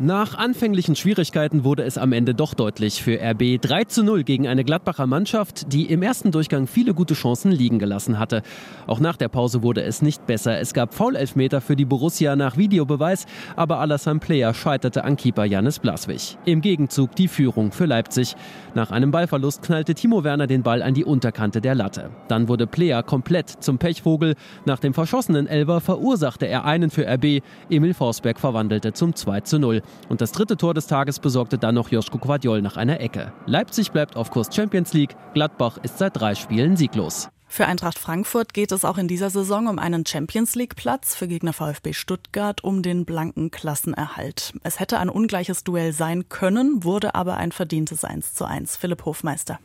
[0.00, 4.48] Nach anfänglichen Schwierigkeiten wurde es am Ende doch deutlich für RB 3 zu 0 gegen
[4.48, 8.42] eine Gladbacher Mannschaft, die im ersten Durchgang viele gute Chancen liegen gelassen hatte.
[8.88, 10.58] Auch nach der Pause wurde es nicht besser.
[10.58, 15.78] Es gab Foulelfmeter für die Borussia nach Videobeweis, aber Alassane Player scheiterte an Keeper Janis
[15.78, 16.38] Blaswig.
[16.44, 18.34] Im Gegenzug die Führung für Leipzig.
[18.74, 22.10] Nach einem Ballverlust knallte Timo Werner den Ball an die Unterkante der Latte.
[22.26, 24.34] Dann wurde Player komplett zum Pechvogel.
[24.64, 27.44] Nach dem verschossenen Elver verursachte er einen für RB.
[27.70, 29.82] Emil Forsberg verwandelte zum 2 zu 0.
[30.08, 33.32] Und das dritte Tor des Tages besorgte dann noch Joschko Quadiol nach einer Ecke.
[33.46, 37.28] Leipzig bleibt auf Kurs Champions League, Gladbach ist seit drei Spielen sieglos.
[37.46, 41.52] Für Eintracht Frankfurt geht es auch in dieser Saison um einen Champions League-Platz, für Gegner
[41.52, 44.54] VfB Stuttgart um den blanken Klassenerhalt.
[44.64, 48.76] Es hätte ein ungleiches Duell sein können, wurde aber ein verdientes 1 zu 1.
[48.76, 49.60] Philipp Hofmeister.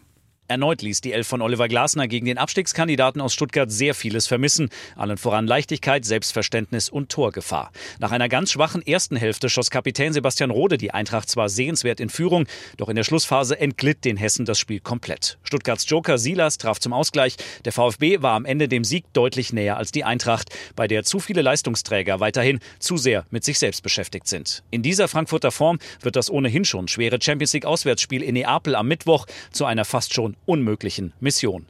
[0.49, 4.69] Erneut ließ die Elf von Oliver Glasner gegen den Abstiegskandidaten aus Stuttgart sehr vieles vermissen.
[4.95, 7.71] Allen voran Leichtigkeit, Selbstverständnis und Torgefahr.
[7.99, 12.09] Nach einer ganz schwachen ersten Hälfte schoss Kapitän Sebastian Rode die Eintracht zwar sehenswert in
[12.09, 15.37] Führung, doch in der Schlussphase entglitt den Hessen das Spiel komplett.
[15.43, 17.35] Stuttgarts Joker Silas traf zum Ausgleich.
[17.65, 21.19] Der VfB war am Ende dem Sieg deutlich näher als die Eintracht, bei der zu
[21.19, 24.63] viele Leistungsträger weiterhin zu sehr mit sich selbst beschäftigt sind.
[24.71, 28.87] In dieser Frankfurter Form wird das ohnehin schon schwere Champions League Auswärtsspiel in Neapel am
[28.87, 31.65] Mittwoch zu einer fast schon unmöglichen Mission.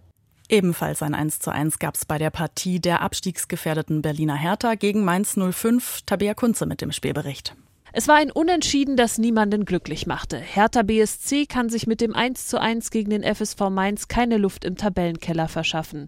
[0.49, 5.03] Ebenfalls ein 1 zu 1 gab es bei der Partie der abstiegsgefährdeten Berliner Hertha gegen
[5.03, 6.01] Mainz 05.
[6.07, 7.55] Tabea Kunze mit dem Spielbericht.
[7.91, 10.37] Es war ein Unentschieden, das niemanden glücklich machte.
[10.37, 14.63] Hertha BSC kann sich mit dem 1 zu 1 gegen den FSV Mainz keine Luft
[14.63, 16.05] im Tabellenkeller verschaffen.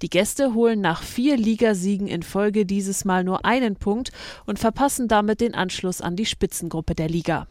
[0.00, 4.12] Die Gäste holen nach vier Ligasiegen in Folge dieses Mal nur einen Punkt
[4.46, 7.48] und verpassen damit den Anschluss an die Spitzengruppe der Liga.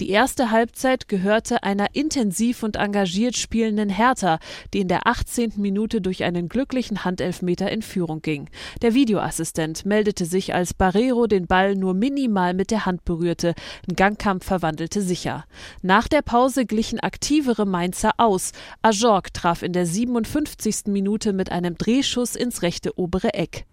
[0.00, 4.38] Die erste Halbzeit gehörte einer intensiv und engagiert spielenden Hertha,
[4.72, 5.54] die in der 18.
[5.56, 8.48] Minute durch einen glücklichen Handelfmeter in Führung ging.
[8.82, 13.54] Der Videoassistent meldete sich, als Barrero den Ball nur minimal mit der Hand berührte.
[13.88, 15.44] Ein Gangkampf verwandelte sicher.
[15.82, 18.52] Nach der Pause glichen aktivere Mainzer aus.
[18.82, 20.86] Ajorg traf in der 57.
[20.86, 23.66] Minute mit einem Drehschuss ins rechte obere Eck.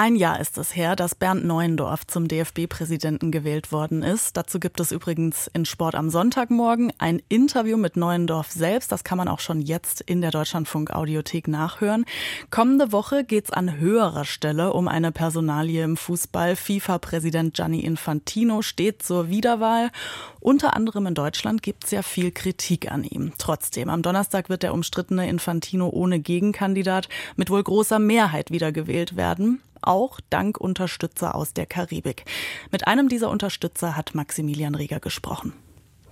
[0.00, 4.36] Ein Jahr ist es her, dass Bernd Neuendorf zum DFB-Präsidenten gewählt worden ist.
[4.36, 8.92] Dazu gibt es übrigens in Sport am Sonntagmorgen ein Interview mit Neuendorf selbst.
[8.92, 12.04] Das kann man auch schon jetzt in der Deutschlandfunk-Audiothek nachhören.
[12.48, 16.54] Kommende Woche geht es an höherer Stelle um eine Personalie im Fußball.
[16.54, 19.90] FIFA-Präsident Gianni Infantino steht zur Wiederwahl.
[20.38, 23.32] Unter anderem in Deutschland gibt es ja viel Kritik an ihm.
[23.36, 29.60] Trotzdem, am Donnerstag wird der umstrittene Infantino ohne Gegenkandidat mit wohl großer Mehrheit wiedergewählt werden.
[29.82, 32.24] Auch dank Unterstützer aus der Karibik.
[32.70, 35.52] Mit einem dieser Unterstützer hat Maximilian Rieger gesprochen.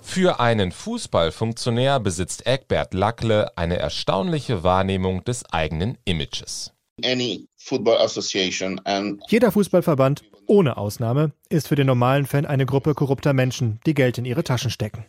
[0.00, 6.72] Für einen Fußballfunktionär besitzt Egbert Lackle eine erstaunliche Wahrnehmung des eigenen Images.
[9.28, 14.16] Jeder Fußballverband, ohne Ausnahme, ist für den normalen Fan eine Gruppe korrupter Menschen, die Geld
[14.18, 15.04] in ihre Taschen stecken.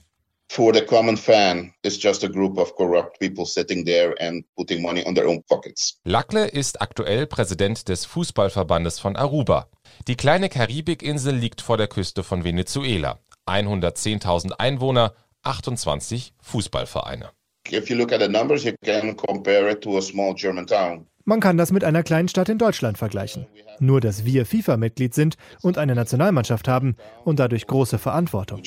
[0.50, 4.82] For the common fan, it's just a group of corrupt people sitting there and putting
[4.82, 6.00] money on their own pockets.
[6.06, 9.68] Lackle ist aktuell Präsident des Fußballverbandes von Aruba.
[10.08, 13.20] Die kleine Karibikinsel liegt vor der Küste von Venezuela.
[13.46, 17.32] 110.000 Einwohner, 28 Fußballvereine.
[17.70, 21.08] If you look at the numbers, you can compare it to a small German town.
[21.30, 23.48] Man kann das mit einer kleinen Stadt in Deutschland vergleichen.
[23.80, 28.62] Nur, dass wir FIFA-Mitglied sind und eine Nationalmannschaft haben und dadurch große Verantwortung.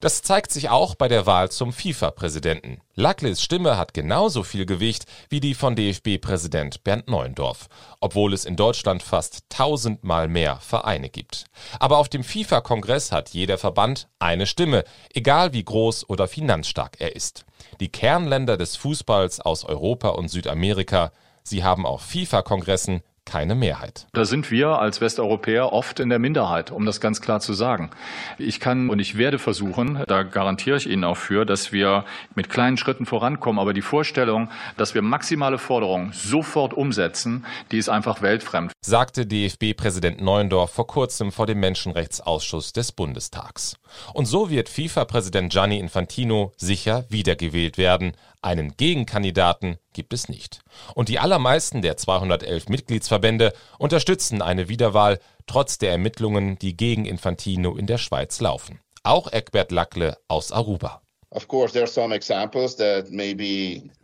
[0.00, 2.80] Das zeigt sich auch bei der Wahl zum FIFA-Präsidenten.
[3.00, 8.56] Lackles Stimme hat genauso viel Gewicht wie die von DFB-Präsident Bernd Neuendorf, obwohl es in
[8.56, 11.46] Deutschland fast tausendmal mehr Vereine gibt.
[11.78, 14.84] Aber auf dem FIFA-Kongress hat jeder Verband eine Stimme,
[15.14, 17.46] egal wie groß oder finanzstark er ist.
[17.80, 21.10] Die Kernländer des Fußballs aus Europa und Südamerika,
[21.42, 24.06] sie haben auf FIFA-Kongressen keine Mehrheit.
[24.12, 27.90] Da sind wir als Westeuropäer oft in der Minderheit, um das ganz klar zu sagen.
[28.38, 32.04] Ich kann und ich werde versuchen, da garantiere ich Ihnen auch für, dass wir
[32.34, 33.58] mit kleinen Schritten vorankommen.
[33.60, 38.72] Aber die Vorstellung, dass wir maximale Forderungen sofort umsetzen, die ist einfach weltfremd.
[38.84, 43.76] Sagte DFB-Präsident Neuendorf vor kurzem vor dem Menschenrechtsausschuss des Bundestags.
[44.14, 48.12] Und so wird FIFA-Präsident Gianni Infantino sicher wiedergewählt werden.
[48.42, 50.60] Einen Gegenkandidaten gibt es nicht.
[50.94, 57.76] Und die allermeisten der 211 Mitgliedsverbände unterstützen eine Wiederwahl, trotz der Ermittlungen, die gegen Infantino
[57.76, 58.80] in der Schweiz laufen.
[59.02, 61.02] Auch Egbert Lackle aus Aruba.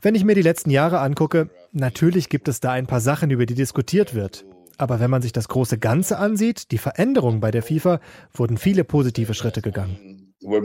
[0.02, 3.46] Wenn ich mir die letzten Jahre angucke, natürlich gibt es da ein paar Sachen, über
[3.46, 4.44] die diskutiert wird.
[4.78, 8.00] Aber wenn man sich das große Ganze ansieht, die Veränderungen bei der FIFA,
[8.32, 10.15] wurden viele positive Schritte gegangen.
[10.42, 10.60] Uh,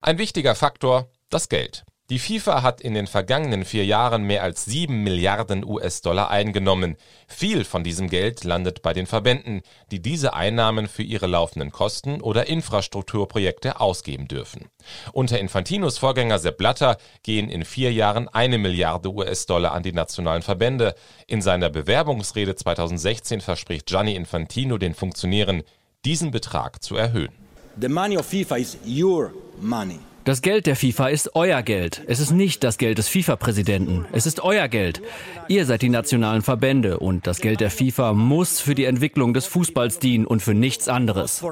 [0.00, 1.84] ein wichtiger Faktor, das Geld.
[2.10, 6.96] Die FIFA hat in den vergangenen vier Jahren mehr als sieben Milliarden US-Dollar eingenommen.
[7.26, 12.20] Viel von diesem Geld landet bei den Verbänden, die diese Einnahmen für ihre laufenden Kosten
[12.20, 14.68] oder Infrastrukturprojekte ausgeben dürfen.
[15.14, 20.42] Unter Infantinos Vorgänger Sepp Blatter gehen in vier Jahren eine Milliarde US-Dollar an die nationalen
[20.42, 20.94] Verbände.
[21.26, 25.62] In seiner Bewerbungsrede 2016 verspricht Gianni Infantino den Funktionären,
[26.04, 27.32] diesen Betrag zu erhöhen.
[27.80, 29.98] The money of FIFA is your money.
[30.24, 32.00] Das Geld der FIFA ist euer Geld.
[32.06, 34.06] Es ist nicht das Geld des FIFA-Präsidenten.
[34.12, 35.02] Es ist euer Geld.
[35.48, 39.44] Ihr seid die nationalen Verbände und das Geld der FIFA muss für die Entwicklung des
[39.44, 41.44] Fußballs dienen und für nichts anderes.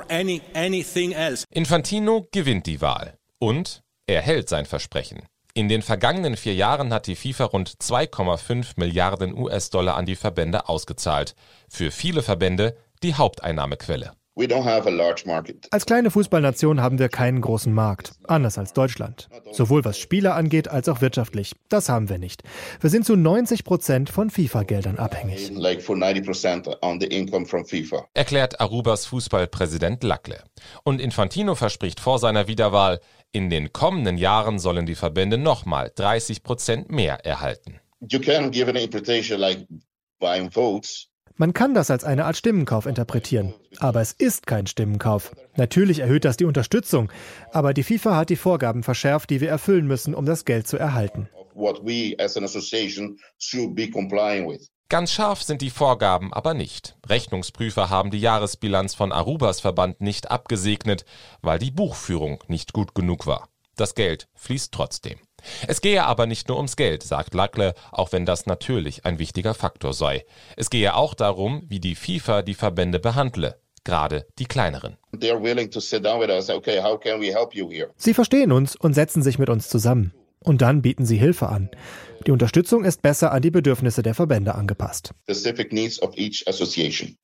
[1.51, 5.21] Infantino gewinnt die Wahl und er hält sein Versprechen.
[5.53, 10.71] In den vergangenen vier Jahren hat die FIFA rund 2,5 Milliarden US-Dollar an die Verbände
[10.71, 11.35] ausgezahlt.
[11.69, 14.13] Für viele Verbände die Haupteinnahmequelle.
[15.71, 19.29] Als kleine Fußballnation haben wir keinen großen Markt, anders als Deutschland.
[19.51, 21.55] Sowohl was Spieler angeht, als auch wirtschaftlich.
[21.69, 22.43] Das haben wir nicht.
[22.81, 25.53] Wir sind zu 90 Prozent von FIFA-Geldern abhängig.
[28.15, 30.43] Erklärt Arubas Fußballpräsident Lackle.
[30.83, 33.01] Und Infantino verspricht vor seiner Wiederwahl,
[33.33, 37.81] in den kommenden Jahren sollen die Verbände nochmal 30 Prozent mehr erhalten.
[38.09, 39.67] You can give an interpretation like
[40.19, 43.55] buying votes man kann das als eine Art Stimmenkauf interpretieren.
[43.79, 45.33] Aber es ist kein Stimmenkauf.
[45.57, 47.11] Natürlich erhöht das die Unterstützung,
[47.53, 50.79] aber die FIFA hat die Vorgaben verschärft, die wir erfüllen müssen, um das Geld zu
[50.79, 51.29] erhalten.
[54.89, 56.97] Ganz scharf sind die Vorgaben aber nicht.
[57.07, 61.07] Rechnungsprüfer haben die Jahresbilanz von Arubas Verband nicht abgesegnet,
[61.41, 63.49] weil die Buchführung nicht gut genug war.
[63.77, 65.19] Das Geld fließt trotzdem.
[65.67, 69.55] Es gehe aber nicht nur ums Geld, sagt Lackle, auch wenn das natürlich ein wichtiger
[69.55, 70.25] Faktor sei.
[70.57, 74.97] Es gehe auch darum, wie die FIFA die Verbände behandle, gerade die kleineren.
[77.97, 80.15] Sie verstehen uns und setzen sich mit uns zusammen.
[80.43, 81.71] Und dann bieten sie Hilfe an.
[82.27, 85.11] Die Unterstützung ist besser an die Bedürfnisse der Verbände angepasst.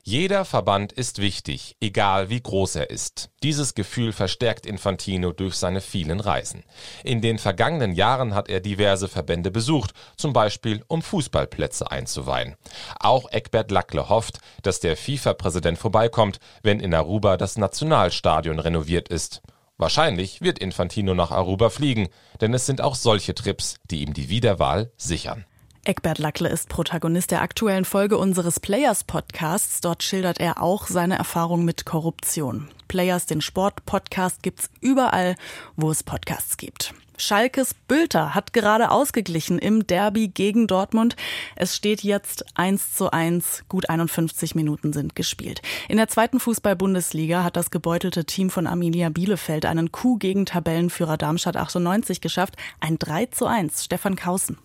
[0.02, 3.31] Jeder Verband ist wichtig, egal wie groß er ist.
[3.44, 6.64] Dieses Gefühl verstärkt Infantino durch seine vielen Reisen.
[7.04, 12.57] In den vergangenen Jahren hat er diverse Verbände besucht, zum Beispiel um Fußballplätze einzuweihen.
[12.98, 19.42] Auch Egbert Lackle hofft, dass der FIFA-Präsident vorbeikommt, wenn in Aruba das Nationalstadion renoviert ist.
[19.78, 22.08] Wahrscheinlich wird Infantino nach Aruba fliegen,
[22.40, 25.44] denn es sind auch solche Trips, die ihm die Wiederwahl sichern.
[25.84, 29.80] Eckbert Lackle ist Protagonist der aktuellen Folge unseres Players Podcasts.
[29.80, 32.68] Dort schildert er auch seine Erfahrung mit Korruption.
[32.88, 35.36] Players, den Sport-Podcast, gibt's überall,
[35.76, 36.92] wo es Podcasts gibt.
[37.18, 41.16] Schalkes Bülter hat gerade ausgeglichen im Derby gegen Dortmund.
[41.57, 43.64] Es steht jetzt 1 zu 1.
[43.68, 45.61] Gut 51 Minuten sind gespielt.
[45.88, 51.16] In der zweiten Fußball-Bundesliga hat das gebeutelte Team von Arminia Bielefeld einen Coup gegen Tabellenführer
[51.16, 52.57] Darmstadt 98 geschafft.
[52.81, 53.85] Ein 3 zu 1.
[53.85, 54.57] Stefan Kausen.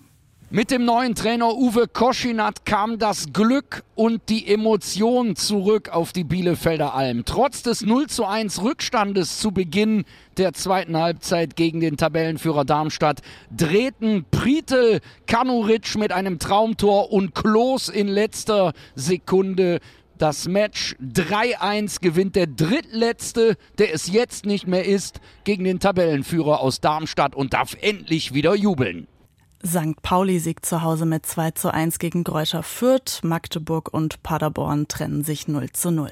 [0.55, 6.23] Mit dem neuen Trainer Uwe Koschinat kam das Glück und die Emotion zurück auf die
[6.23, 7.25] Bielefelder Alm.
[7.25, 10.05] Trotz des 0 zu 1 Rückstandes zu Beginn
[10.37, 17.89] der zweiten Halbzeit gegen den Tabellenführer Darmstadt drehten Pritel, Kanuritsch mit einem Traumtor und Klos
[17.89, 19.79] in letzter Sekunde
[20.19, 26.59] das Match 3-1 gewinnt der drittletzte, der es jetzt nicht mehr ist, gegen den Tabellenführer
[26.59, 29.07] aus Darmstadt und darf endlich wieder jubeln.
[29.65, 30.01] St.
[30.01, 33.21] Pauli siegt zu Hause mit 2 zu 1 gegen Greuther Fürth.
[33.23, 36.11] Magdeburg und Paderborn trennen sich 0 zu 0.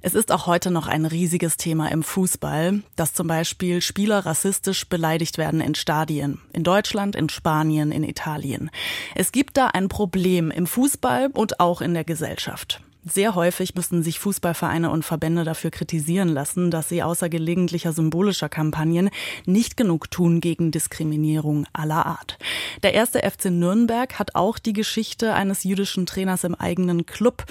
[0.00, 4.88] Es ist auch heute noch ein riesiges Thema im Fußball, dass zum Beispiel Spieler rassistisch
[4.88, 6.40] beleidigt werden in Stadien.
[6.52, 8.70] In Deutschland, in Spanien, in Italien.
[9.14, 12.80] Es gibt da ein Problem im Fußball und auch in der Gesellschaft.
[13.08, 18.48] Sehr häufig müssen sich Fußballvereine und Verbände dafür kritisieren lassen, dass sie außer gelegentlicher symbolischer
[18.48, 19.10] Kampagnen
[19.44, 22.36] nicht genug tun gegen Diskriminierung aller Art.
[22.82, 27.44] Der erste FC Nürnberg hat auch die Geschichte eines jüdischen Trainers im eigenen Club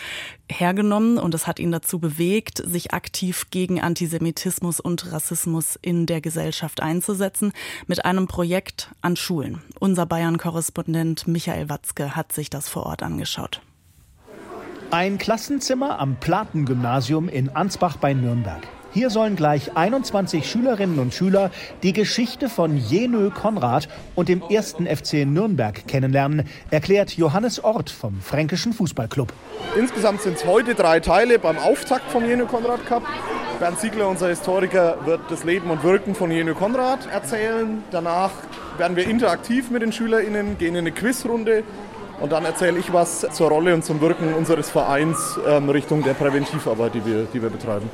[0.52, 6.20] hergenommen und es hat ihn dazu bewegt, sich aktiv gegen Antisemitismus und Rassismus in der
[6.20, 7.54] Gesellschaft einzusetzen
[7.88, 9.62] mit einem Projekt an Schulen.
[9.80, 13.62] Unser Bayern-Korrespondent Michael Watzke hat sich das vor Ort angeschaut.
[14.92, 18.62] Ein Klassenzimmer am Platengymnasium in Ansbach bei Nürnberg.
[18.94, 21.52] Hier sollen gleich 21 Schülerinnen und Schüler
[21.84, 28.22] die Geschichte von Jenö Konrad und dem ersten FC Nürnberg kennenlernen, erklärt Johannes Ort vom
[28.22, 29.34] Fränkischen Fußballclub.
[29.78, 33.04] Insgesamt sind es heute drei Teile beim Auftakt vom Jenö Konrad Cup.
[33.60, 37.84] Bernd Siegler, unser Historiker, wird das Leben und Wirken von Jenö Konrad erzählen.
[37.92, 38.32] Danach
[38.78, 41.64] werden wir interaktiv mit den SchülerInnen, gehen in eine Quizrunde
[42.20, 46.14] und dann erzähle ich was zur Rolle und zum Wirken unseres Vereins ähm, Richtung der
[46.14, 47.90] Präventivarbeit, die wir, die wir betreiben.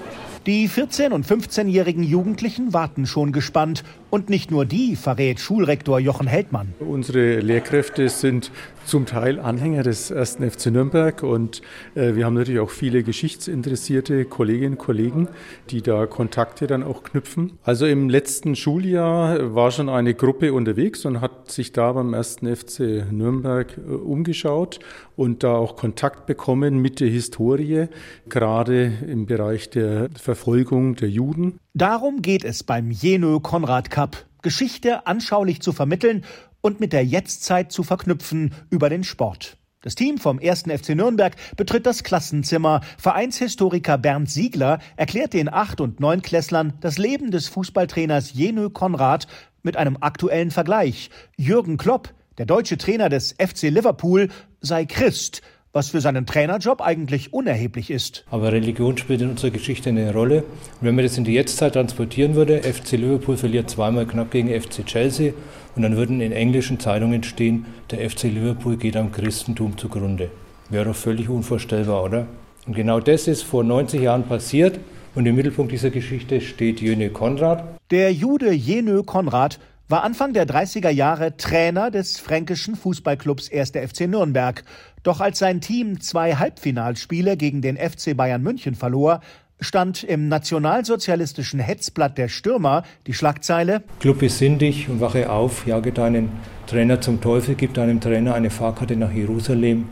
[0.47, 3.83] Die 14- und 15-jährigen Jugendlichen warten schon gespannt.
[4.09, 6.73] Und nicht nur die, verrät Schulrektor Jochen Heldmann.
[6.79, 8.51] Unsere Lehrkräfte sind
[8.85, 11.61] zum Teil Anhänger des ersten FC Nürnberg und
[11.95, 15.27] äh, wir haben natürlich auch viele geschichtsinteressierte Kolleginnen und Kollegen,
[15.69, 17.53] die da Kontakte dann auch knüpfen.
[17.63, 22.53] Also im letzten Schuljahr war schon eine Gruppe unterwegs und hat sich da beim ersten
[22.53, 24.79] FC Nürnberg äh, umgeschaut
[25.15, 27.87] und da auch Kontakt bekommen mit der Historie,
[28.27, 31.59] gerade im Bereich der Verfolgung der Juden.
[31.73, 34.25] Darum geht es beim Jenö Konrad Cup.
[34.41, 36.23] Geschichte anschaulich zu vermitteln
[36.61, 39.57] und mit der Jetztzeit zu verknüpfen über den Sport.
[39.81, 40.63] Das Team vom 1.
[40.69, 42.79] FC Nürnberg betritt das Klassenzimmer.
[42.97, 49.27] Vereinshistoriker Bernd Siegler erklärt den 8- und 9-Klässlern das Leben des Fußballtrainers Jenö Konrad
[49.63, 51.09] mit einem aktuellen Vergleich.
[51.35, 54.29] Jürgen Klopp, der deutsche Trainer des FC Liverpool,
[54.61, 55.41] sei Christ
[55.73, 58.25] was für seinen Trainerjob eigentlich unerheblich ist.
[58.29, 60.43] Aber Religion spielt in unserer Geschichte eine Rolle.
[60.43, 64.49] Und wenn man das in die Jetztzeit transportieren würde, FC Liverpool verliert zweimal knapp gegen
[64.49, 65.33] FC Chelsea
[65.75, 70.29] und dann würden in englischen Zeitungen stehen, der FC Liverpool geht am Christentum zugrunde.
[70.69, 72.27] Wäre doch völlig unvorstellbar, oder?
[72.67, 74.79] Und genau das ist vor 90 Jahren passiert
[75.15, 77.63] und im Mittelpunkt dieser Geschichte steht Jönö Konrad.
[77.89, 79.59] Der Jude Jenö Konrad
[79.91, 83.71] war Anfang der 30er Jahre Trainer des fränkischen Fußballclubs 1.
[83.71, 84.63] FC Nürnberg.
[85.03, 89.19] Doch als sein Team zwei Halbfinalspiele gegen den FC Bayern München verlor,
[89.59, 95.91] stand im nationalsozialistischen Hetzblatt der Stürmer die Schlagzeile Club besinn dich und wache auf, jage
[95.91, 96.29] deinen
[96.67, 99.89] Trainer zum Teufel, gib deinem Trainer eine Fahrkarte nach Jerusalem,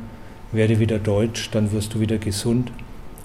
[0.54, 2.72] werde wieder deutsch, dann wirst du wieder gesund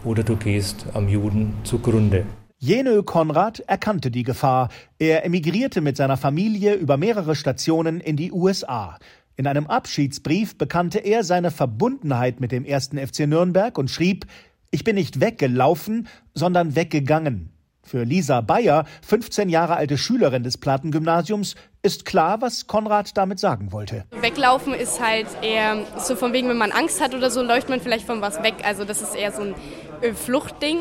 [0.02, 2.26] oder du gehst am Juden zugrunde.
[2.66, 4.70] Jenö Konrad erkannte die Gefahr.
[4.98, 8.96] Er emigrierte mit seiner Familie über mehrere Stationen in die USA.
[9.36, 14.24] In einem Abschiedsbrief bekannte er seine Verbundenheit mit dem ersten FC Nürnberg und schrieb,
[14.70, 17.50] ich bin nicht weggelaufen, sondern weggegangen.
[17.82, 23.72] Für Lisa Bayer, 15 Jahre alte Schülerin des Plattengymnasiums, ist klar, was Konrad damit sagen
[23.72, 24.06] wollte.
[24.22, 27.82] Weglaufen ist halt eher so von wegen, wenn man Angst hat oder so, läuft man
[27.82, 28.54] vielleicht von was weg.
[28.64, 29.54] Also das ist eher so ein
[30.00, 30.78] äh, Fluchtding.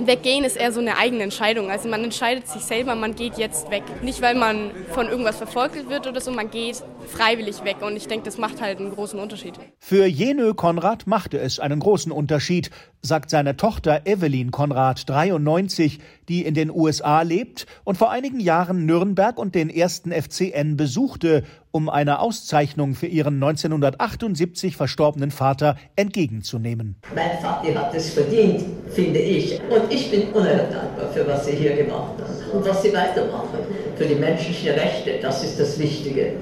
[0.00, 1.70] Weggehen ist eher so eine eigene Entscheidung.
[1.70, 3.82] Also man entscheidet sich selber, man geht jetzt weg.
[4.02, 7.76] Nicht, weil man von irgendwas verfolgt wird oder so, man geht freiwillig weg.
[7.80, 9.54] Und ich denke, das macht halt einen großen Unterschied.
[9.78, 12.70] Für Jenö Konrad machte es einen großen Unterschied,
[13.02, 18.86] sagt seine Tochter Evelyn Konrad, 93, die in den USA lebt und vor einigen Jahren
[18.86, 26.96] Nürnberg und den ersten FCN besuchte, um eine Auszeichnung für ihren 1978 verstorbenen Vater entgegenzunehmen.
[27.14, 29.60] Mein Vater hat es verdient, finde ich.
[29.70, 33.58] Und ich bin unheimlich dankbar für was Sie hier gemacht haben und was Sie weitermachen.
[33.96, 35.18] für die menschlichen Rechte.
[35.20, 36.34] Das ist das Wichtige.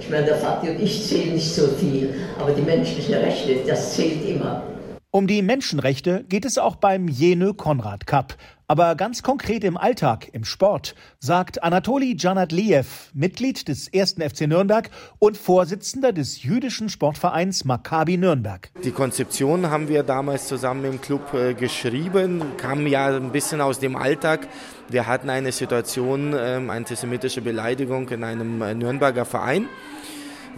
[0.00, 3.94] Ich meine, der Vati und ich zählen nicht so viel, aber die menschlichen Rechte, das
[3.94, 4.62] zählt immer.
[5.10, 8.36] Um die Menschenrechte geht es auch beim Jenö Konrad Cup.
[8.70, 14.16] Aber ganz konkret im Alltag, im Sport, sagt Anatoli Janadliev, Mitglied des 1.
[14.20, 18.68] FC Nürnberg und Vorsitzender des jüdischen Sportvereins Maccabi Nürnberg.
[18.84, 23.78] Die Konzeption haben wir damals zusammen im Club äh, geschrieben, kam ja ein bisschen aus
[23.78, 24.46] dem Alltag.
[24.90, 29.66] Wir hatten eine Situation, äh, antisemitische Beleidigung in einem äh, Nürnberger Verein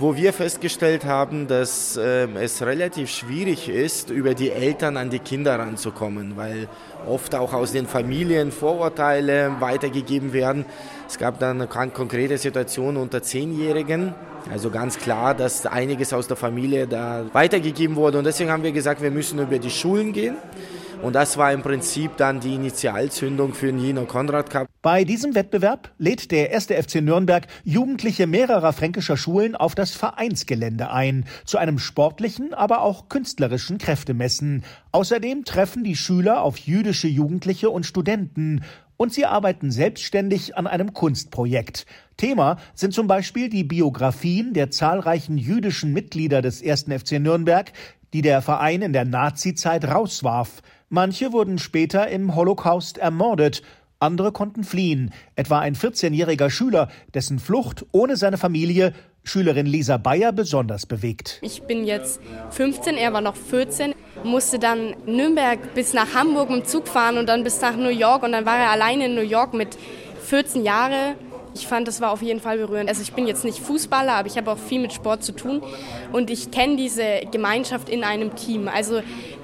[0.01, 5.19] wo wir festgestellt haben, dass äh, es relativ schwierig ist, über die Eltern an die
[5.19, 6.69] Kinder ranzukommen, weil
[7.07, 10.65] oft auch aus den Familien Vorurteile weitergegeben werden.
[11.07, 14.15] Es gab dann eine konkrete Situation unter Zehnjährigen.
[14.51, 18.17] Also ganz klar, dass einiges aus der Familie da weitergegeben wurde.
[18.17, 20.37] Und deswegen haben wir gesagt, wir müssen über die Schulen gehen.
[21.03, 24.69] Und das war im Prinzip dann die Initialzündung für den Jena Konrad Cup.
[24.83, 30.91] Bei diesem Wettbewerb lädt der erste FC Nürnberg Jugendliche mehrerer fränkischer Schulen auf das Vereinsgelände
[30.91, 34.63] ein, zu einem sportlichen, aber auch künstlerischen Kräftemessen.
[34.93, 38.63] Außerdem treffen die Schüler auf jüdische Jugendliche und Studenten
[38.99, 41.87] und sie arbeiten selbstständig an einem Kunstprojekt.
[42.19, 47.73] Thema sind zum Beispiel die Biografien der zahlreichen jüdischen Mitglieder des ersten FC Nürnberg,
[48.13, 50.61] die der Verein in der Nazizeit rauswarf.
[50.93, 53.62] Manche wurden später im Holocaust ermordet,
[54.01, 60.32] andere konnten fliehen, etwa ein 14-jähriger Schüler, dessen Flucht ohne seine Familie Schülerin Lisa Bayer
[60.32, 61.38] besonders bewegt.
[61.43, 62.20] Ich bin jetzt
[62.51, 67.18] 15, er war noch 14, musste dann Nürnberg bis nach Hamburg mit dem Zug fahren
[67.18, 69.78] und dann bis nach New York und dann war er alleine in New York mit
[70.24, 71.14] 14 Jahren.
[71.55, 72.88] Ich fand, das war auf jeden Fall berührend.
[72.88, 75.62] Also ich bin jetzt nicht Fußballer, aber ich habe auch viel mit Sport zu tun
[76.12, 78.66] und ich kenne diese Gemeinschaft in einem Team.
[78.66, 79.03] Also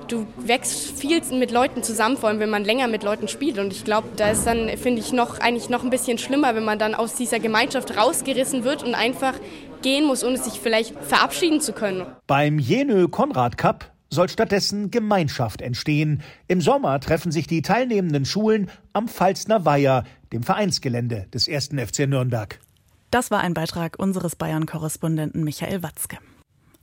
[0.08, 3.58] du wächst viel mit Leuten zusammen, vor allem wenn man länger mit Leuten spielt.
[3.58, 6.64] Und ich glaube, da ist dann, finde ich, noch eigentlich noch ein bisschen schlimmer, wenn
[6.64, 9.34] man dann aus dieser Gemeinschaft rausgerissen wird und einfach
[9.82, 12.06] gehen muss, ohne sich vielleicht verabschieden zu können.
[12.26, 16.22] Beim Jenö Konrad Cup soll stattdessen Gemeinschaft entstehen.
[16.48, 21.70] Im Sommer treffen sich die teilnehmenden Schulen am Pfalzner Weiher, dem Vereinsgelände des 1.
[21.76, 22.60] FC Nürnberg.
[23.10, 26.18] Das war ein Beitrag unseres Bayern-Korrespondenten Michael Watzke.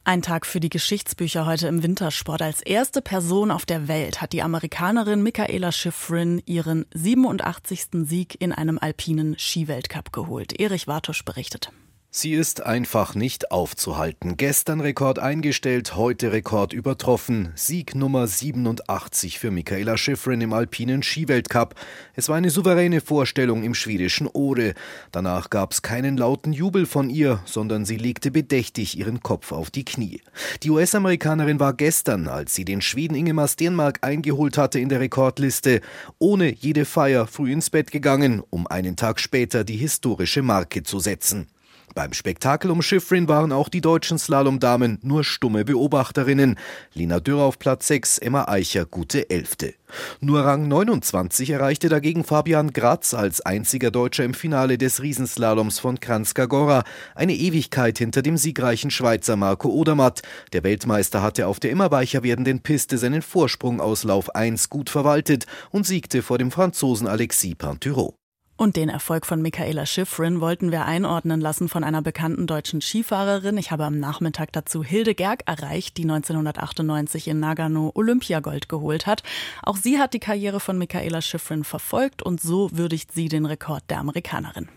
[0.06, 2.42] Ein Tag für die Geschichtsbücher heute im Wintersport.
[2.42, 7.88] Als erste Person auf der Welt hat die Amerikanerin Michaela Schifrin ihren 87.
[8.04, 10.60] Sieg in einem alpinen Skiweltcup geholt.
[10.60, 11.72] Erich Wartusch berichtet.
[12.16, 14.38] Sie ist einfach nicht aufzuhalten.
[14.38, 17.52] Gestern Rekord eingestellt, heute Rekord übertroffen.
[17.56, 21.74] Sieg Nummer 87 für Michaela Schifrin im alpinen Skiweltcup.
[22.14, 24.76] Es war eine souveräne Vorstellung im schwedischen Ore.
[25.12, 29.72] Danach gab es keinen lauten Jubel von ihr, sondern sie legte bedächtig ihren Kopf auf
[29.72, 30.22] die Knie.
[30.62, 35.82] Die US-Amerikanerin war gestern, als sie den Schweden Ingemar Stenmark eingeholt hatte in der Rekordliste,
[36.20, 41.00] ohne jede Feier früh ins Bett gegangen, um einen Tag später die historische Marke zu
[41.00, 41.48] setzen.
[41.96, 46.58] Beim Spektakel um Schifrin waren auch die deutschen Slalomdamen nur stumme Beobachterinnen.
[46.94, 49.76] Lina Dürr auf Platz 6, Emma Eicher gute Elfte.
[50.20, 56.00] Nur Rang 29 erreichte dagegen Fabian Gratz als einziger Deutscher im Finale des Riesenslaloms von
[56.00, 56.84] Kranjska Gora.
[57.14, 60.24] Eine Ewigkeit hinter dem siegreichen Schweizer Marco Odermatt.
[60.52, 64.90] Der Weltmeister hatte auf der immer weicher werdenden Piste seinen Vorsprung aus Lauf 1 gut
[64.90, 68.16] verwaltet und siegte vor dem Franzosen Alexis Pinturault.
[68.56, 73.58] Und den Erfolg von Michaela Schifrin wollten wir einordnen lassen von einer bekannten deutschen Skifahrerin.
[73.58, 79.24] Ich habe am Nachmittag dazu Hilde Gerg erreicht, die 1998 in Nagano Olympiagold geholt hat.
[79.64, 83.84] Auch sie hat die Karriere von Michaela Schifrin verfolgt und so würdigt sie den Rekord
[83.90, 84.70] der Amerikanerin.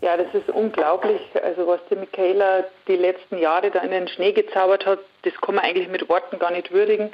[0.00, 1.20] Ja, das ist unglaublich.
[1.42, 5.56] Also was die Michaela die letzten Jahre da in den Schnee gezaubert hat, das kann
[5.56, 7.10] man eigentlich mit Worten gar nicht würdigen,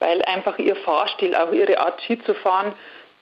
[0.00, 2.74] weil einfach ihr Fahrstil, auch ihre Art Ski zu fahren,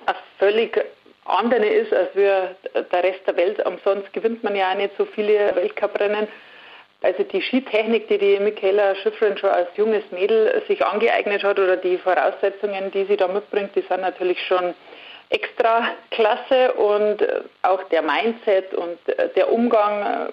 [0.07, 0.85] ein völlig
[1.25, 3.65] andere ist als wir der Rest der Welt.
[3.67, 6.29] Umsonst gewinnt man ja nicht so viele Weltcuprennen.
[7.03, 11.77] Also die Skitechnik, die die Michaela Schifrin schon als junges Mädel sich angeeignet hat oder
[11.77, 14.75] die Voraussetzungen, die sie da mitbringt, die sind natürlich schon
[15.29, 17.19] extra klasse und
[17.63, 18.99] auch der Mindset und
[19.37, 20.31] der Umgang,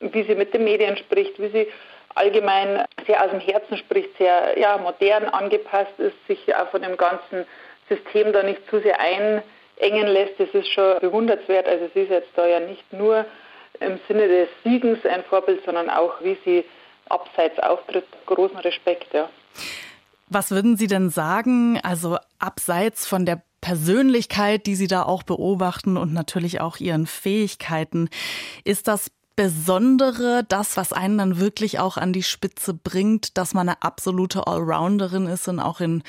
[0.00, 1.68] wie sie mit den Medien spricht, wie sie
[2.14, 6.96] allgemein sehr aus dem Herzen spricht, sehr ja, modern angepasst ist, sich auch von dem
[6.96, 7.46] ganzen
[7.88, 9.42] System da nicht zu sehr ein
[9.76, 11.66] engen lässt, das ist schon bewundernswert.
[11.66, 13.24] Also sie ist jetzt da ja nicht nur
[13.80, 16.64] im Sinne des Siegens ein Vorbild, sondern auch, wie sie
[17.08, 18.06] abseits auftritt.
[18.26, 19.28] Großen Respekt, ja.
[20.28, 25.96] Was würden Sie denn sagen, also abseits von der Persönlichkeit, die Sie da auch beobachten
[25.96, 28.08] und natürlich auch Ihren Fähigkeiten,
[28.64, 33.68] ist das Besondere, das, was einen dann wirklich auch an die Spitze bringt, dass man
[33.68, 36.02] eine absolute Allrounderin ist und auch in,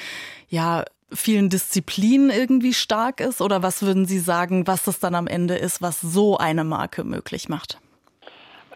[0.48, 3.42] ja, vielen Disziplinen irgendwie stark ist?
[3.42, 7.04] Oder was würden Sie sagen, was das dann am Ende ist, was so eine Marke
[7.04, 7.80] möglich macht?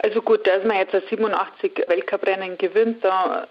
[0.03, 3.47] Also gut, dass man jetzt 87 Weltcuprennen gewinnt, da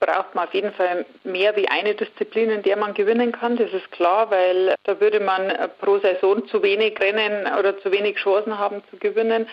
[0.00, 3.56] braucht man auf jeden Fall mehr wie eine Disziplin, in der man gewinnen kann.
[3.56, 8.16] Das ist klar, weil da würde man pro Saison zu wenig Rennen oder zu wenig
[8.16, 9.46] Chancen haben zu gewinnen.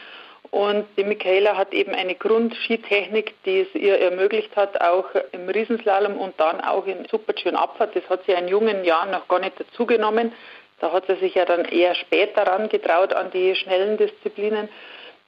[0.52, 6.18] Und die Michaela hat eben eine Grundskitechnik, die es ihr ermöglicht hat, auch im Riesenslalom
[6.18, 7.96] und dann auch in Super-G und Abfahrt.
[7.96, 10.34] Das hat sie in jungen Jahren noch gar nicht dazugenommen.
[10.82, 14.68] Da hat sie sich ja dann eher später rangetraut an die schnellen Disziplinen.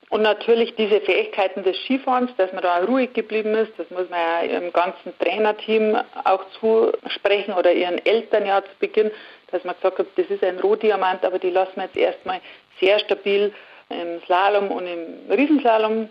[0.10, 4.20] Und natürlich diese Fähigkeiten des Skifahrens, dass man da ruhig geblieben ist, das muss man
[4.20, 9.10] ja im ganzen Trainerteam auch zusprechen oder ihren Eltern ja zu Beginn,
[9.52, 12.42] dass man gesagt hat, das ist ein Rohdiamant, aber die lassen wir jetzt erstmal
[12.80, 13.54] sehr stabil
[14.02, 16.10] im Slalom und im Riesenslalom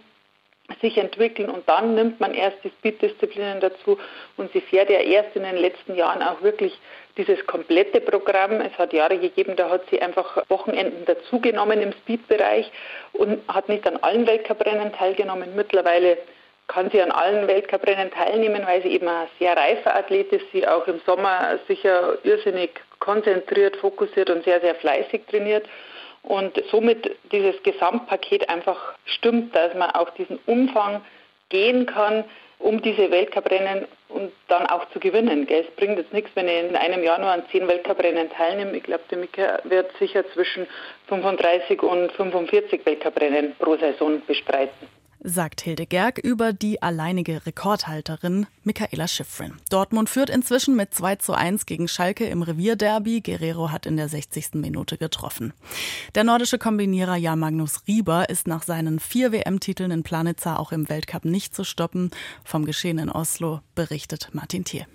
[0.80, 3.98] sich entwickeln und dann nimmt man erst die Speed-Disziplinen dazu
[4.36, 6.78] und sie fährt ja erst in den letzten Jahren auch wirklich
[7.16, 8.60] dieses komplette Programm.
[8.60, 12.70] Es hat Jahre gegeben, da hat sie einfach Wochenenden dazugenommen im Speed-Bereich
[13.12, 15.54] und hat nicht an allen Weltcuprennen teilgenommen.
[15.54, 16.16] Mittlerweile
[16.68, 20.66] kann sie an allen Weltcuprennen teilnehmen, weil sie eben ein sehr reifer Athlet ist, sie
[20.66, 25.66] auch im Sommer sicher irrsinnig konzentriert, fokussiert und sehr, sehr fleißig trainiert.
[26.22, 31.02] Und somit dieses Gesamtpaket einfach stimmt, dass man auch diesen Umfang
[31.48, 32.24] gehen kann,
[32.58, 35.48] um diese Weltcuprennen und dann auch zu gewinnen.
[35.48, 38.76] Es bringt jetzt nichts, wenn ich in einem Jahr nur an zehn Weltcuprennen teilnehme.
[38.76, 40.66] Ich glaube, der Mika wird sicher zwischen
[41.08, 49.08] 35 und 45 Weltcuprennen pro Saison bestreiten sagt Hilde Gerg über die alleinige Rekordhalterin Michaela
[49.08, 49.54] Schifrin.
[49.70, 53.20] Dortmund führt inzwischen mit 2 zu 1 gegen Schalke im Revierderby.
[53.20, 54.54] Guerrero hat in der 60.
[54.54, 55.52] Minute getroffen.
[56.14, 60.88] Der nordische Kombinierer Jan Magnus Rieber ist nach seinen vier WM-Titeln in Planitza auch im
[60.88, 62.10] Weltcup nicht zu stoppen.
[62.44, 64.86] Vom Geschehen in Oslo berichtet Martin Thiel.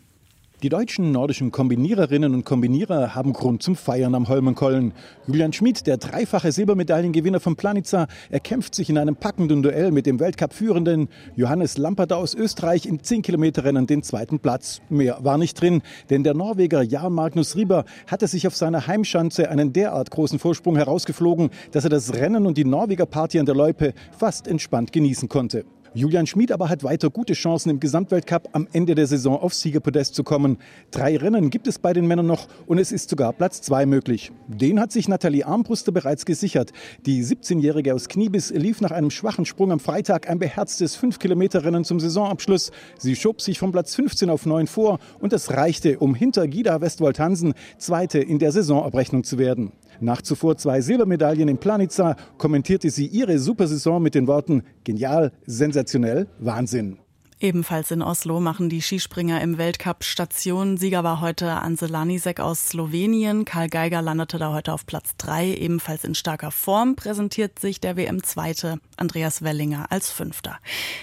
[0.64, 4.92] Die deutschen nordischen Kombiniererinnen und Kombinierer haben Grund zum Feiern am Holmenkollen.
[5.28, 10.20] Julian Schmid, der dreifache Silbermedaillengewinner von Planica, erkämpft sich in einem packenden Duell mit dem
[10.20, 14.82] Weltcup-Führenden Johannes Lampert aus Österreich im 10-Kilometer-Rennen den zweiten Platz.
[14.90, 19.52] Mehr war nicht drin, denn der Norweger Jan Magnus Rieber hatte sich auf seiner Heimschanze
[19.52, 23.54] einen derart großen Vorsprung herausgeflogen, dass er das Rennen und die Norweger Party an der
[23.54, 25.66] Loipe fast entspannt genießen konnte.
[25.98, 30.14] Julian Schmid aber hat weiter gute Chancen im Gesamtweltcup am Ende der Saison aufs Siegerpodest
[30.14, 30.60] zu kommen.
[30.92, 34.32] Drei Rennen gibt es bei den Männern noch und es ist sogar Platz zwei möglich.
[34.48, 36.72] Den hat sich Nathalie Armbruster bereits gesichert.
[37.08, 42.00] Die 17-Jährige aus Kniebis lief nach einem schwachen Sprung am Freitag ein beherztes 5-Kilometer-Rennen zum
[42.00, 42.70] Saisonabschluss.
[43.00, 46.80] Sie schob sich von Platz 15 auf 9 vor und das reichte, um hinter Gida
[46.80, 49.72] Westwold Hansen Zweite in der Saisonabrechnung zu werden.
[50.00, 56.28] Nach zuvor zwei Silbermedaillen in Planica kommentierte sie ihre Supersaison mit den Worten genial, sensationell,
[56.40, 57.00] Wahnsinn.
[57.40, 60.78] Ebenfalls in Oslo machen die Skispringer im Weltcup Station.
[60.78, 63.46] Sieger war heute Anse Lanisek aus Slowenien.
[63.46, 65.54] Karl Geiger landete da heute auf Platz drei.
[65.54, 70.58] Ebenfalls in starker Form präsentiert sich der WM-Zweite Andreas Wellinger als Fünfter.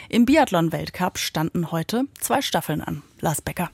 [0.08, 3.02] Im Biathlon-Weltcup standen heute zwei Staffeln an.
[3.20, 3.70] Lars Becker.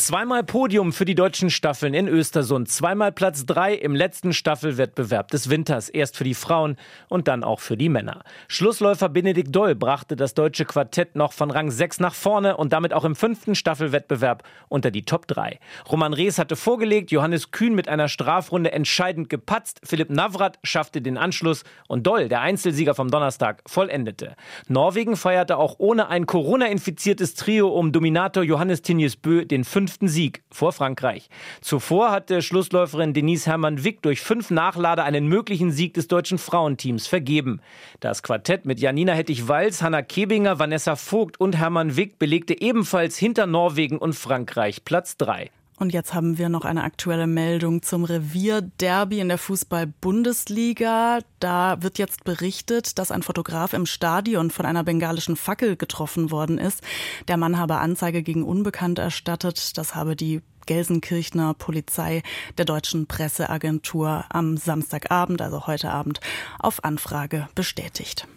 [0.00, 5.50] Zweimal Podium für die deutschen Staffeln in Östersund, zweimal Platz drei im letzten Staffelwettbewerb des
[5.50, 6.76] Winters, erst für die Frauen
[7.10, 8.22] und dann auch für die Männer.
[8.48, 12.94] Schlussläufer Benedikt Doll brachte das deutsche Quartett noch von Rang 6 nach vorne und damit
[12.94, 15.60] auch im fünften Staffelwettbewerb unter die Top 3.
[15.92, 21.18] Roman Rees hatte vorgelegt, Johannes Kühn mit einer Strafrunde entscheidend gepatzt, Philipp Navrat schaffte den
[21.18, 24.34] Anschluss und Doll, der Einzelsieger vom Donnerstag, vollendete.
[24.66, 30.06] Norwegen feierte auch ohne ein Corona-infiziertes Trio um Dominator Johannes Tinjes Bö den fünften fünften
[30.06, 31.28] Sieg vor Frankreich.
[31.62, 37.60] Zuvor hatte Schlussläuferin Denise Hermann-Wick durch fünf Nachlader einen möglichen Sieg des deutschen Frauenteams vergeben.
[37.98, 43.48] Das Quartett mit Janina Hettich-Walz, Hanna Kebinger, Vanessa Vogt und Hermann Wick belegte ebenfalls hinter
[43.48, 45.50] Norwegen und Frankreich Platz drei.
[45.80, 51.20] Und jetzt haben wir noch eine aktuelle Meldung zum Revierderby in der Fußball-Bundesliga.
[51.38, 56.58] Da wird jetzt berichtet, dass ein Fotograf im Stadion von einer bengalischen Fackel getroffen worden
[56.58, 56.82] ist.
[57.28, 59.78] Der Mann habe Anzeige gegen Unbekannt erstattet.
[59.78, 62.22] Das habe die Gelsenkirchner Polizei
[62.58, 66.20] der deutschen Presseagentur am Samstagabend, also heute Abend,
[66.58, 68.28] auf Anfrage bestätigt.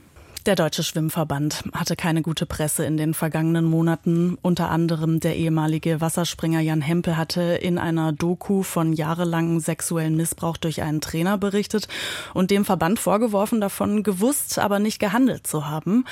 [0.45, 4.37] Der Deutsche Schwimmverband hatte keine gute Presse in den vergangenen Monaten.
[4.41, 10.57] Unter anderem der ehemalige Wasserspringer Jan Hempel hatte in einer Doku von jahrelangem sexuellen Missbrauch
[10.57, 11.87] durch einen Trainer berichtet
[12.33, 16.03] und dem Verband vorgeworfen, davon gewusst, aber nicht gehandelt zu haben.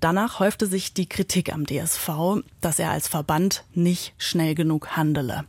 [0.00, 5.44] Danach häufte sich die Kritik am DSV, dass er als Verband nicht schnell genug handele.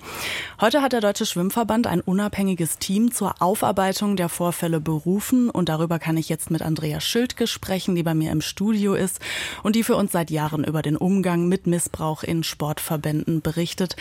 [0.60, 6.00] Heute hat der Deutsche Schwimmverband ein unabhängiges Team zur Aufarbeitung der Vorfälle berufen und darüber
[6.00, 9.20] kann ich jetzt mit Andrea Schildke sprechen, die bei mir im Studio ist
[9.62, 13.96] und die für uns seit Jahren über den Umgang mit Missbrauch in Sportverbänden berichtet.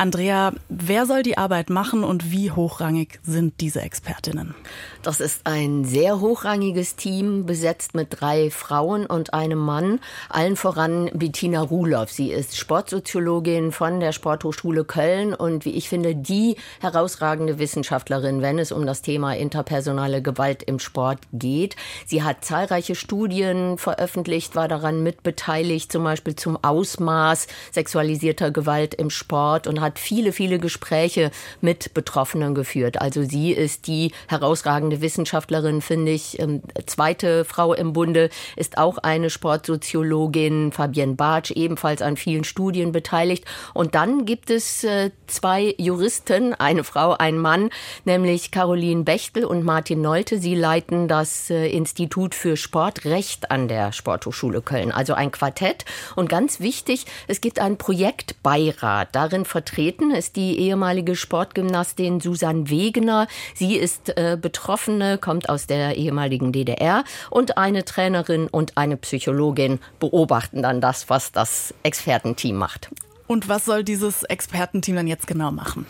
[0.00, 4.54] Andrea, wer soll die Arbeit machen und wie hochrangig sind diese Expertinnen?
[5.02, 9.98] Das ist ein sehr hochrangiges Team, besetzt mit drei Frauen und einem Mann.
[10.28, 12.12] Allen voran Bettina Ruloff.
[12.12, 18.60] Sie ist Sportsoziologin von der Sporthochschule Köln und wie ich finde, die herausragende Wissenschaftlerin, wenn
[18.60, 21.74] es um das Thema interpersonale Gewalt im Sport geht.
[22.06, 29.10] Sie hat zahlreiche Studien veröffentlicht, war daran mitbeteiligt, zum Beispiel zum Ausmaß sexualisierter Gewalt im
[29.10, 31.30] Sport und hat hat viele, viele Gespräche
[31.60, 33.00] mit Betroffenen geführt.
[33.00, 36.38] Also sie ist die herausragende Wissenschaftlerin, finde ich.
[36.38, 42.92] Ähm, zweite Frau im Bunde ist auch eine Sportsoziologin, Fabienne Bartsch, ebenfalls an vielen Studien
[42.92, 43.44] beteiligt.
[43.72, 47.70] Und dann gibt es äh, zwei Juristen, eine Frau, ein Mann,
[48.04, 50.38] nämlich Caroline Bechtel und Martin Nolte.
[50.38, 54.92] Sie leiten das äh, Institut für Sportrecht an der Sporthochschule Köln.
[54.92, 55.86] Also ein Quartett.
[56.14, 59.08] Und ganz wichtig, es gibt einen Projektbeirat.
[59.12, 63.28] Darin vertreten vertreten ist die ehemalige Sportgymnastin Susanne Wegener.
[63.54, 69.78] Sie ist äh, Betroffene, kommt aus der ehemaligen DDR und eine Trainerin und eine Psychologin
[70.00, 72.90] beobachten dann das, was das Expertenteam macht.
[73.28, 75.86] Und was soll dieses Expertenteam dann jetzt genau machen?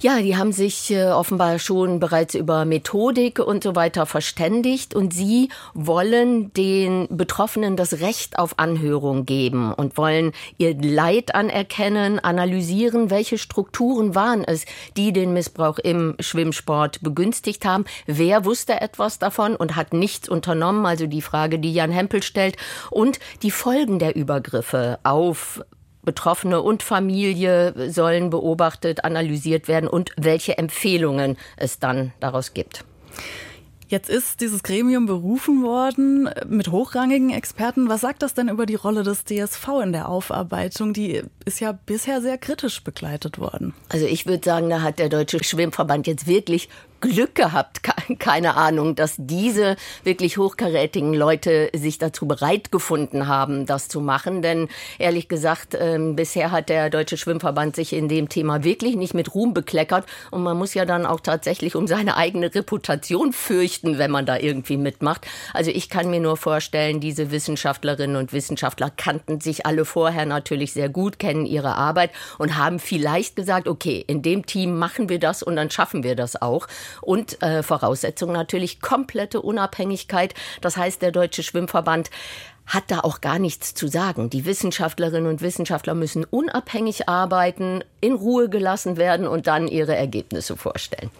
[0.00, 5.14] Ja, die haben sich äh, offenbar schon bereits über Methodik und so weiter verständigt und
[5.14, 13.10] sie wollen den Betroffenen das Recht auf Anhörung geben und wollen ihr Leid anerkennen, analysieren,
[13.10, 14.64] welche Strukturen waren es,
[14.96, 17.84] die den Missbrauch im Schwimmsport begünstigt haben.
[18.06, 20.84] Wer wusste etwas davon und hat nichts unternommen?
[20.84, 22.56] Also die Frage, die Jan Hempel stellt
[22.90, 25.62] und die Folgen der Übergriffe auf
[26.02, 32.84] Betroffene und Familie sollen beobachtet, analysiert werden und welche Empfehlungen es dann daraus gibt.
[33.92, 37.90] Jetzt ist dieses Gremium berufen worden mit hochrangigen Experten.
[37.90, 40.94] Was sagt das denn über die Rolle des DSV in der Aufarbeitung?
[40.94, 43.74] Die ist ja bisher sehr kritisch begleitet worden.
[43.90, 46.70] Also ich würde sagen, da hat der Deutsche Schwimmverband jetzt wirklich
[47.02, 47.80] Glück gehabt,
[48.18, 54.40] keine Ahnung, dass diese wirklich hochkarätigen Leute sich dazu bereit gefunden haben, das zu machen.
[54.40, 59.14] Denn ehrlich gesagt, äh, bisher hat der Deutsche Schwimmverband sich in dem Thema wirklich nicht
[59.14, 60.06] mit Ruhm bekleckert.
[60.30, 64.38] Und man muss ja dann auch tatsächlich um seine eigene Reputation fürchten, wenn man da
[64.38, 65.26] irgendwie mitmacht.
[65.52, 70.72] Also ich kann mir nur vorstellen, diese Wissenschaftlerinnen und Wissenschaftler kannten sich alle vorher natürlich
[70.72, 75.18] sehr gut, kennen ihre Arbeit und haben vielleicht gesagt, okay, in dem Team machen wir
[75.18, 76.68] das und dann schaffen wir das auch.
[77.00, 80.34] Und äh, Voraussetzung natürlich komplette Unabhängigkeit.
[80.60, 82.10] Das heißt, der Deutsche Schwimmverband
[82.66, 84.30] hat da auch gar nichts zu sagen.
[84.30, 90.56] Die Wissenschaftlerinnen und Wissenschaftler müssen unabhängig arbeiten, in Ruhe gelassen werden und dann ihre Ergebnisse
[90.56, 91.10] vorstellen.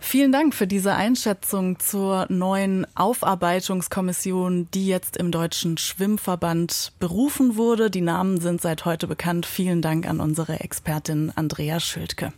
[0.00, 7.90] Vielen Dank für diese Einschätzung zur neuen Aufarbeitungskommission, die jetzt im Deutschen Schwimmverband berufen wurde.
[7.90, 9.46] Die Namen sind seit heute bekannt.
[9.46, 12.32] Vielen Dank an unsere Expertin Andrea Schildke.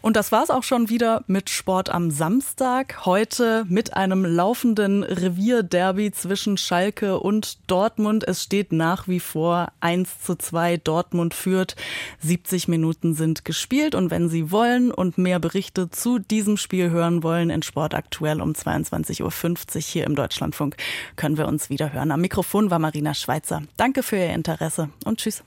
[0.00, 3.04] Und das war's auch schon wieder mit Sport am Samstag.
[3.04, 8.26] Heute mit einem laufenden Revierderby zwischen Schalke und Dortmund.
[8.26, 10.76] Es steht nach wie vor 1 zu 2.
[10.78, 11.74] Dortmund führt.
[12.20, 13.96] 70 Minuten sind gespielt.
[13.96, 18.40] Und wenn Sie wollen und mehr Berichte zu diesem Spiel hören wollen, in Sport aktuell
[18.40, 20.76] um 22.50 Uhr hier im Deutschlandfunk,
[21.16, 22.12] können wir uns wieder hören.
[22.12, 23.62] Am Mikrofon war Marina Schweizer.
[23.76, 25.42] Danke für Ihr Interesse und tschüss.